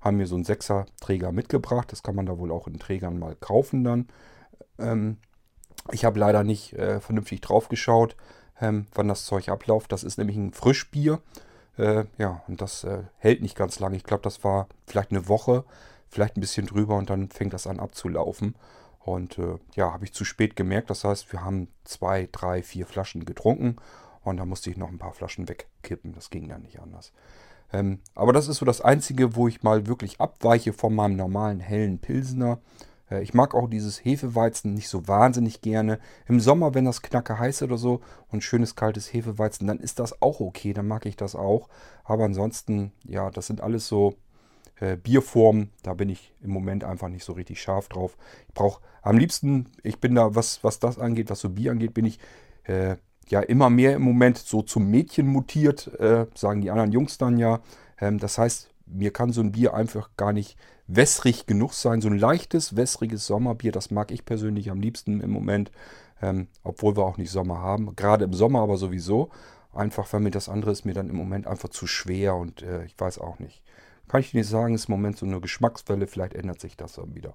[0.00, 1.90] haben mir so einen Sechser-Träger mitgebracht.
[1.90, 4.08] Das kann man da wohl auch in Trägern mal kaufen dann.
[4.78, 5.18] Ähm,
[5.90, 8.16] ich habe leider nicht äh, vernünftig drauf geschaut,
[8.60, 9.90] ähm, wann das Zeug abläuft.
[9.90, 11.20] Das ist nämlich ein Frischbier.
[11.76, 13.96] Äh, ja, und das äh, hält nicht ganz lange.
[13.96, 15.64] Ich glaube, das war vielleicht eine Woche,
[16.08, 18.54] vielleicht ein bisschen drüber und dann fängt das an abzulaufen.
[19.04, 20.90] Und äh, ja, habe ich zu spät gemerkt.
[20.90, 23.76] Das heißt, wir haben zwei, drei, vier Flaschen getrunken
[24.22, 26.12] und da musste ich noch ein paar Flaschen wegkippen.
[26.14, 27.12] Das ging dann nicht anders.
[27.72, 31.58] Ähm, aber das ist so das Einzige, wo ich mal wirklich abweiche von meinem normalen
[31.58, 32.58] hellen Pilsener.
[33.10, 35.98] Äh, ich mag auch dieses Hefeweizen nicht so wahnsinnig gerne.
[36.28, 38.00] Im Sommer, wenn das knacke heiß oder so
[38.30, 40.72] und schönes kaltes Hefeweizen, dann ist das auch okay.
[40.72, 41.68] Dann mag ich das auch.
[42.04, 44.14] Aber ansonsten, ja, das sind alles so
[44.80, 45.70] äh, Bierformen.
[45.82, 48.16] Da bin ich im Moment einfach nicht so richtig scharf drauf.
[48.48, 51.94] Ich brauche am liebsten, ich bin da, was, was das angeht, was so Bier angeht,
[51.94, 52.18] bin ich
[52.64, 52.96] äh,
[53.28, 57.38] ja immer mehr im Moment so zum Mädchen mutiert, äh, sagen die anderen Jungs dann
[57.38, 57.60] ja.
[58.00, 60.56] Ähm, das heißt, mir kann so ein Bier einfach gar nicht
[60.86, 62.00] wässrig genug sein.
[62.00, 65.70] So ein leichtes, wässriges Sommerbier, das mag ich persönlich am liebsten im Moment,
[66.20, 67.94] ähm, obwohl wir auch nicht Sommer haben.
[67.96, 69.30] Gerade im Sommer aber sowieso.
[69.72, 72.84] Einfach, weil mir das andere ist mir dann im Moment einfach zu schwer und äh,
[72.84, 73.62] ich weiß auch nicht.
[74.12, 77.14] Kann ich nicht sagen, ist im Moment so eine Geschmackswelle, vielleicht ändert sich das dann
[77.14, 77.32] wieder.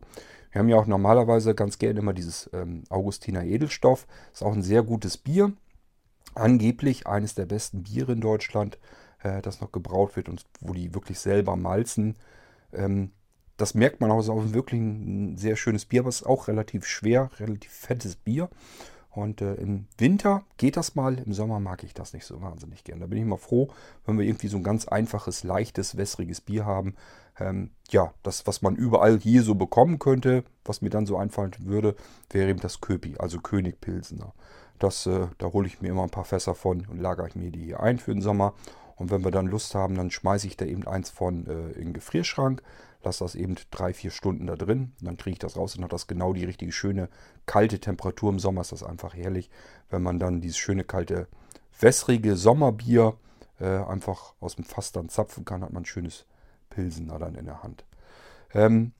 [0.51, 4.05] Wir haben ja auch normalerweise ganz gerne immer dieses ähm, Augustiner Edelstoff.
[4.31, 5.53] Ist auch ein sehr gutes Bier.
[6.35, 8.77] Angeblich eines der besten Biere in Deutschland,
[9.23, 12.15] äh, das noch gebraut wird und wo die wirklich selber malzen.
[12.71, 13.09] Ähm,
[13.57, 16.27] das merkt man auch, es ist auch wirklich ein sehr schönes Bier, aber es ist
[16.27, 18.49] auch relativ schwer, relativ fettes Bier.
[19.17, 22.83] Und äh, im Winter geht das mal, im Sommer mag ich das nicht so wahnsinnig
[22.83, 22.99] gern.
[22.99, 23.69] Da bin ich mal froh,
[24.05, 26.93] wenn wir irgendwie so ein ganz einfaches, leichtes, wässriges Bier haben.
[27.39, 31.55] Ähm, ja, das, was man überall hier so bekommen könnte, was mir dann so einfallen
[31.61, 31.95] würde,
[32.29, 34.33] wäre eben das Köpi, also König Pilsener.
[34.77, 37.49] Das, äh, da hole ich mir immer ein paar Fässer von und lagere ich mir
[37.49, 38.53] die hier ein für den Sommer.
[38.97, 41.85] Und wenn wir dann Lust haben, dann schmeiße ich da eben eins von äh, in
[41.85, 42.61] den Gefrierschrank
[43.07, 44.91] lasse das eben drei, vier Stunden da drin.
[45.01, 47.09] Dann kriege ich das raus und hat das genau die richtige schöne
[47.45, 48.31] kalte Temperatur.
[48.31, 49.49] Im Sommer ist das einfach herrlich,
[49.89, 51.27] wenn man dann dieses schöne kalte,
[51.79, 53.15] wässrige Sommerbier
[53.59, 56.25] äh, einfach aus dem Fass dann zapfen kann, hat man ein schönes
[56.69, 57.85] Pilsen da dann in der Hand.
[58.53, 58.91] Ähm,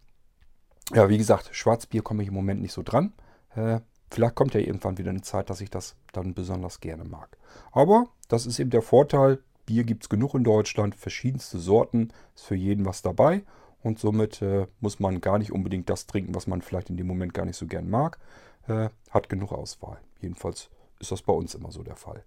[0.94, 3.14] ja, wie gesagt, Schwarzbier komme ich im Moment nicht so dran.
[3.56, 7.38] Äh, vielleicht kommt ja irgendwann wieder eine Zeit, dass ich das dann besonders gerne mag.
[7.72, 9.40] Aber das ist eben der Vorteil.
[9.66, 13.44] Bier gibt es genug in Deutschland, verschiedenste Sorten, ist für jeden was dabei
[13.88, 17.08] und somit äh, muss man gar nicht unbedingt das trinken, was man vielleicht in dem
[17.08, 18.20] Moment gar nicht so gern mag.
[18.68, 20.00] Äh, hat genug Auswahl.
[20.20, 20.70] Jedenfalls
[21.00, 22.24] ist das bei uns immer so der Fall.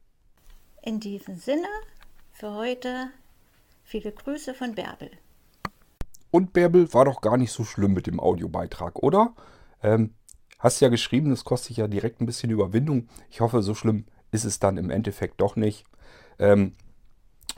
[0.83, 1.69] In diesem Sinne
[2.33, 3.11] für heute
[3.85, 5.11] viele Grüße von Bärbel.
[6.31, 9.35] Und Bärbel war doch gar nicht so schlimm mit dem Audiobeitrag, oder?
[9.83, 10.15] Ähm,
[10.59, 13.09] hast ja geschrieben, das kostet ja direkt ein bisschen Überwindung.
[13.29, 15.85] Ich hoffe, so schlimm ist es dann im Endeffekt doch nicht.
[16.39, 16.75] Ähm,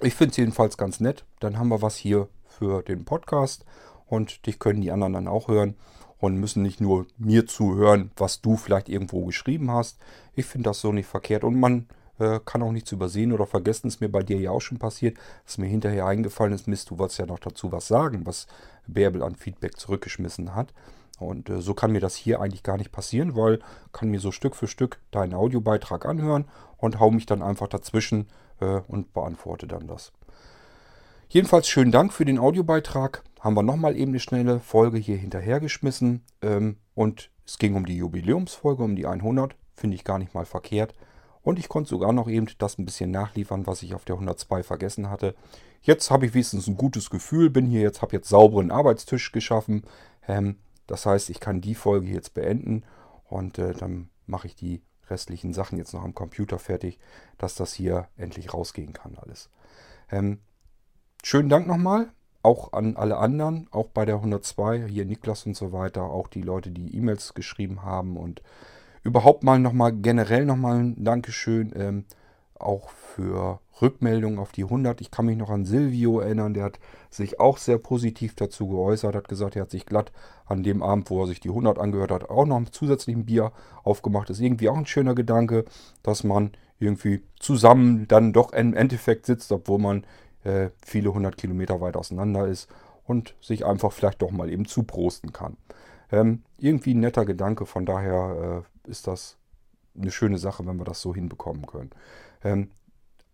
[0.01, 1.25] ich finde es jedenfalls ganz nett.
[1.39, 3.65] Dann haben wir was hier für den Podcast
[4.13, 5.75] und dich können die anderen dann auch hören
[6.19, 9.99] und müssen nicht nur mir zuhören, was du vielleicht irgendwo geschrieben hast.
[10.35, 11.89] Ich finde das so nicht verkehrt und man
[12.19, 13.89] äh, kann auch nichts übersehen oder vergessen.
[13.89, 16.99] Ist mir bei dir ja auch schon passiert, dass mir hinterher eingefallen ist, Mist, du
[16.99, 18.49] wolltest ja noch dazu was sagen, was
[18.87, 20.75] Bärbel an Feedback zurückgeschmissen hat.
[21.19, 23.61] Und äh, so kann mir das hier eigentlich gar nicht passieren, weil
[23.93, 26.45] kann mir so Stück für Stück deinen Audiobeitrag anhören
[26.77, 28.29] und hau mich dann einfach dazwischen
[28.61, 30.13] äh, und beantworte dann das.
[31.33, 33.25] Jedenfalls schönen Dank für den Audiobeitrag.
[33.41, 36.27] Haben wir nochmal eben eine schnelle Folge hier hinterhergeschmissen.
[36.43, 39.57] Ähm, und es ging um die Jubiläumsfolge, um die 100.
[39.75, 40.93] Finde ich gar nicht mal verkehrt.
[41.41, 44.63] Und ich konnte sogar noch eben das ein bisschen nachliefern, was ich auf der 102
[44.63, 45.35] vergessen hatte.
[45.81, 49.85] Jetzt habe ich wenigstens ein gutes Gefühl, bin hier jetzt, habe jetzt sauberen Arbeitstisch geschaffen.
[50.29, 50.57] Ähm,
[50.87, 52.85] das heißt, ich kann die Folge jetzt beenden
[53.25, 56.99] und äh, dann mache ich die restlichen Sachen jetzt noch am Computer fertig,
[57.39, 59.49] dass das hier endlich rausgehen kann alles.
[60.11, 60.41] Ähm,
[61.25, 62.09] Schönen Dank nochmal,
[62.43, 66.43] auch an alle anderen, auch bei der 102, hier Niklas und so weiter, auch die
[66.43, 68.43] Leute, die E-Mails geschrieben haben und
[69.05, 72.05] überhaupt mal nochmal generell nochmal ein Dankeschön, ähm,
[72.57, 75.01] auch für Rückmeldungen auf die 100.
[75.01, 79.15] Ich kann mich noch an Silvio erinnern, der hat sich auch sehr positiv dazu geäußert,
[79.15, 80.11] hat gesagt, er hat sich glatt
[80.47, 83.53] an dem Abend, wo er sich die 100 angehört hat, auch noch ein Bier
[83.85, 84.29] aufgemacht.
[84.29, 85.67] Ist irgendwie auch ein schöner Gedanke,
[86.03, 86.51] dass man
[86.81, 90.05] irgendwie zusammen dann doch im Endeffekt sitzt, obwohl man
[90.45, 92.69] äh, viele hundert Kilometer weit auseinander ist
[93.05, 95.57] und sich einfach vielleicht doch mal eben zuprosten kann.
[96.11, 99.39] Ähm, irgendwie ein netter Gedanke, von daher äh, ist das
[99.99, 101.91] eine schöne Sache, wenn wir das so hinbekommen können.
[102.45, 102.71] Ähm,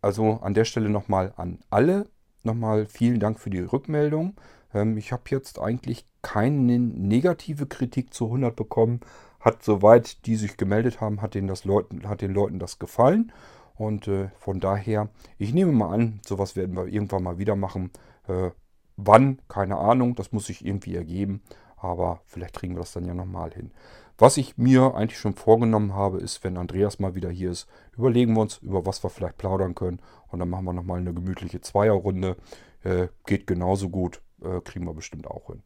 [0.00, 2.06] also an der Stelle nochmal an alle,
[2.42, 4.34] nochmal vielen Dank für die Rückmeldung.
[4.72, 9.00] Ähm, ich habe jetzt eigentlich keine negative Kritik zu 100 bekommen.
[9.40, 13.32] Hat soweit die sich gemeldet haben, hat den, das Leuten, hat den Leuten das gefallen.
[13.78, 15.08] Und äh, von daher,
[15.38, 17.90] ich nehme mal an, sowas werden wir irgendwann mal wieder machen.
[18.26, 18.50] Äh,
[18.96, 21.42] wann, keine Ahnung, das muss sich irgendwie ergeben.
[21.76, 23.70] Aber vielleicht kriegen wir das dann ja nochmal hin.
[24.18, 28.34] Was ich mir eigentlich schon vorgenommen habe, ist, wenn Andreas mal wieder hier ist, überlegen
[28.34, 30.00] wir uns, über was wir vielleicht plaudern können.
[30.26, 32.36] Und dann machen wir nochmal eine gemütliche Zweierrunde.
[32.82, 35.62] Äh, geht genauso gut, äh, kriegen wir bestimmt auch hin.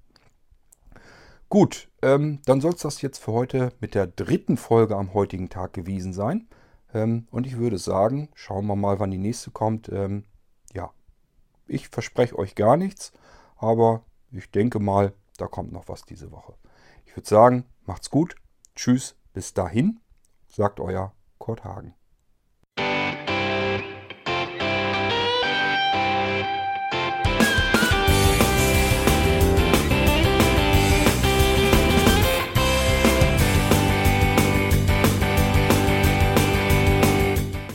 [1.48, 5.48] Gut, ähm, dann soll es das jetzt für heute mit der dritten Folge am heutigen
[5.48, 6.46] Tag gewesen sein.
[6.92, 9.88] Ähm, und ich würde sagen, schauen wir mal, wann die nächste kommt.
[9.88, 10.24] Ähm,
[10.72, 10.90] ja,
[11.66, 13.12] ich verspreche euch gar nichts,
[13.56, 16.54] aber ich denke mal, da kommt noch was diese Woche.
[17.04, 18.36] Ich würde sagen, macht's gut.
[18.74, 20.00] Tschüss, bis dahin,
[20.46, 21.94] sagt euer Kurt Hagen.